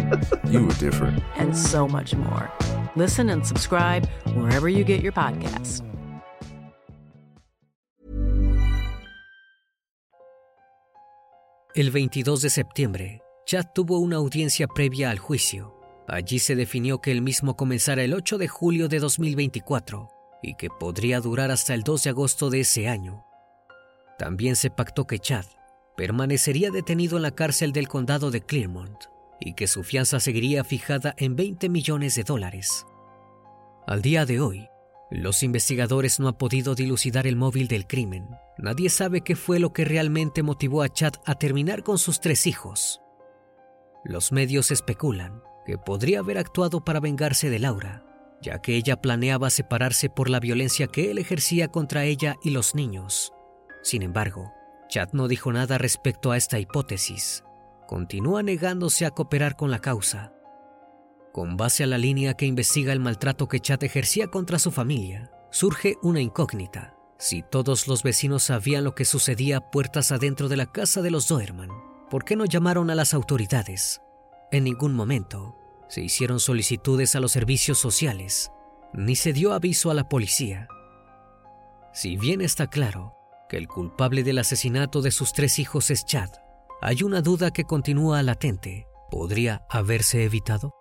you 0.51 0.65
were 0.65 0.73
different. 0.73 1.23
And 1.37 1.55
so 1.55 1.87
much 1.87 2.13
more. 2.13 2.51
Listen 2.95 3.29
and 3.29 3.45
subscribe 3.45 4.05
wherever 4.35 4.67
you 4.67 4.83
get 4.83 5.01
your 5.01 5.13
podcasts. 5.13 5.81
El 11.73 11.89
22 11.89 12.41
de 12.41 12.49
septiembre, 12.49 13.21
Chad 13.45 13.67
tuvo 13.73 13.99
una 13.99 14.17
audiencia 14.17 14.67
previa 14.67 15.09
al 15.09 15.19
juicio. 15.19 15.79
Allí 16.05 16.39
se 16.39 16.57
definió 16.57 16.99
que 16.99 17.13
el 17.13 17.21
mismo 17.21 17.55
comenzara 17.55 18.03
el 18.03 18.13
8 18.13 18.37
de 18.37 18.49
julio 18.49 18.89
de 18.89 18.99
2024 18.99 20.20
y 20.41 20.55
que 20.55 20.69
podría 20.69 21.21
durar 21.21 21.51
hasta 21.51 21.73
el 21.73 21.83
2 21.83 22.03
de 22.03 22.09
agosto 22.09 22.49
de 22.49 22.61
ese 22.61 22.87
año. 22.87 23.25
También 24.17 24.55
se 24.55 24.69
pactó 24.69 25.07
que 25.07 25.19
Chad 25.19 25.45
permanecería 25.97 26.71
detenido 26.71 27.17
en 27.17 27.23
la 27.23 27.31
cárcel 27.31 27.73
del 27.73 27.87
condado 27.87 28.31
de 28.31 28.41
Clermont 28.41 29.05
y 29.39 29.53
que 29.53 29.67
su 29.67 29.83
fianza 29.83 30.19
seguiría 30.19 30.63
fijada 30.63 31.13
en 31.17 31.35
20 31.35 31.69
millones 31.69 32.15
de 32.15 32.23
dólares. 32.23 32.85
Al 33.87 34.01
día 34.01 34.25
de 34.25 34.39
hoy, 34.39 34.67
los 35.09 35.43
investigadores 35.43 36.19
no 36.19 36.29
han 36.29 36.37
podido 36.37 36.73
dilucidar 36.75 37.27
el 37.27 37.35
móvil 37.35 37.67
del 37.67 37.85
crimen. 37.85 38.29
Nadie 38.57 38.89
sabe 38.89 39.21
qué 39.21 39.35
fue 39.35 39.59
lo 39.59 39.73
que 39.73 39.83
realmente 39.83 40.43
motivó 40.43 40.83
a 40.83 40.89
Chad 40.89 41.13
a 41.25 41.35
terminar 41.35 41.83
con 41.83 41.97
sus 41.97 42.21
tres 42.21 42.47
hijos. 42.47 43.01
Los 44.05 44.31
medios 44.31 44.71
especulan 44.71 45.41
que 45.65 45.77
podría 45.77 46.19
haber 46.19 46.37
actuado 46.37 46.83
para 46.83 46.99
vengarse 46.99 47.49
de 47.49 47.59
Laura, 47.59 48.05
ya 48.41 48.59
que 48.59 48.75
ella 48.75 49.01
planeaba 49.01 49.49
separarse 49.49 50.09
por 50.09 50.29
la 50.29 50.39
violencia 50.39 50.87
que 50.87 51.11
él 51.11 51.17
ejercía 51.17 51.67
contra 51.69 52.05
ella 52.05 52.35
y 52.43 52.49
los 52.49 52.75
niños. 52.75 53.33
Sin 53.83 54.01
embargo, 54.01 54.51
Chad 54.89 55.09
no 55.13 55.27
dijo 55.27 55.51
nada 55.51 55.77
respecto 55.77 56.31
a 56.31 56.37
esta 56.37 56.59
hipótesis. 56.59 57.43
Continúa 57.87 58.43
negándose 58.43 59.05
a 59.05 59.11
cooperar 59.11 59.55
con 59.55 59.71
la 59.71 59.79
causa. 59.79 60.33
Con 61.31 61.55
base 61.55 61.83
a 61.83 61.87
la 61.87 61.97
línea 61.97 62.33
que 62.33 62.45
investiga 62.45 62.91
el 62.91 62.99
maltrato 62.99 63.47
que 63.47 63.59
Chad 63.59 63.83
ejercía 63.83 64.27
contra 64.27 64.59
su 64.59 64.71
familia, 64.71 65.31
surge 65.51 65.95
una 66.01 66.19
incógnita. 66.19 66.95
Si 67.17 67.43
todos 67.43 67.87
los 67.87 68.03
vecinos 68.03 68.43
sabían 68.43 68.83
lo 68.83 68.95
que 68.95 69.05
sucedía 69.05 69.61
puertas 69.61 70.11
adentro 70.11 70.49
de 70.49 70.57
la 70.57 70.65
casa 70.65 71.01
de 71.01 71.11
los 71.11 71.27
Doerman, 71.27 71.69
¿por 72.09 72.25
qué 72.25 72.35
no 72.35 72.45
llamaron 72.45 72.89
a 72.89 72.95
las 72.95 73.13
autoridades? 73.13 74.01
En 74.51 74.63
ningún 74.65 74.93
momento 74.93 75.60
se 75.91 75.99
hicieron 75.99 76.39
solicitudes 76.39 77.15
a 77.15 77.19
los 77.19 77.33
servicios 77.33 77.77
sociales, 77.77 78.49
ni 78.93 79.17
se 79.17 79.33
dio 79.33 79.51
aviso 79.51 79.91
a 79.91 79.93
la 79.93 80.07
policía. 80.07 80.69
Si 81.93 82.15
bien 82.15 82.39
está 82.39 82.67
claro 82.67 83.13
que 83.49 83.57
el 83.57 83.67
culpable 83.67 84.23
del 84.23 84.37
asesinato 84.37 85.01
de 85.01 85.11
sus 85.11 85.33
tres 85.33 85.59
hijos 85.59 85.91
es 85.91 86.05
Chad, 86.05 86.29
hay 86.81 87.03
una 87.03 87.21
duda 87.21 87.51
que 87.51 87.65
continúa 87.65 88.23
latente. 88.23 88.87
¿Podría 89.09 89.65
haberse 89.69 90.23
evitado? 90.23 90.73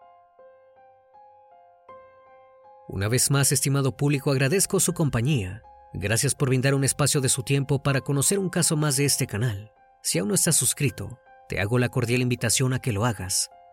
Una 2.87 3.09
vez 3.09 3.33
más, 3.33 3.51
estimado 3.51 3.97
público, 3.97 4.31
agradezco 4.31 4.79
su 4.79 4.95
compañía. 4.95 5.63
Gracias 5.93 6.37
por 6.37 6.51
brindar 6.51 6.77
un 6.77 6.85
espacio 6.85 7.21
de 7.21 7.29
su 7.29 7.43
tiempo 7.43 7.83
para 7.83 8.01
conocer 8.01 8.39
un 8.39 8.49
caso 8.49 8.77
más 8.77 8.97
de 8.97 9.07
este 9.07 9.27
canal. 9.27 9.73
Si 10.05 10.21
aún 10.21 10.29
no 10.29 10.37
estás 10.37 10.55
suscrito, 10.55 11.19
te 11.49 11.59
hago 11.59 11.81
la 11.81 11.89
cordial 11.89 12.21
invitación 12.21 12.75
a 12.75 12.79
que 12.79 12.93
lo 12.93 13.05
hagas 13.05 13.51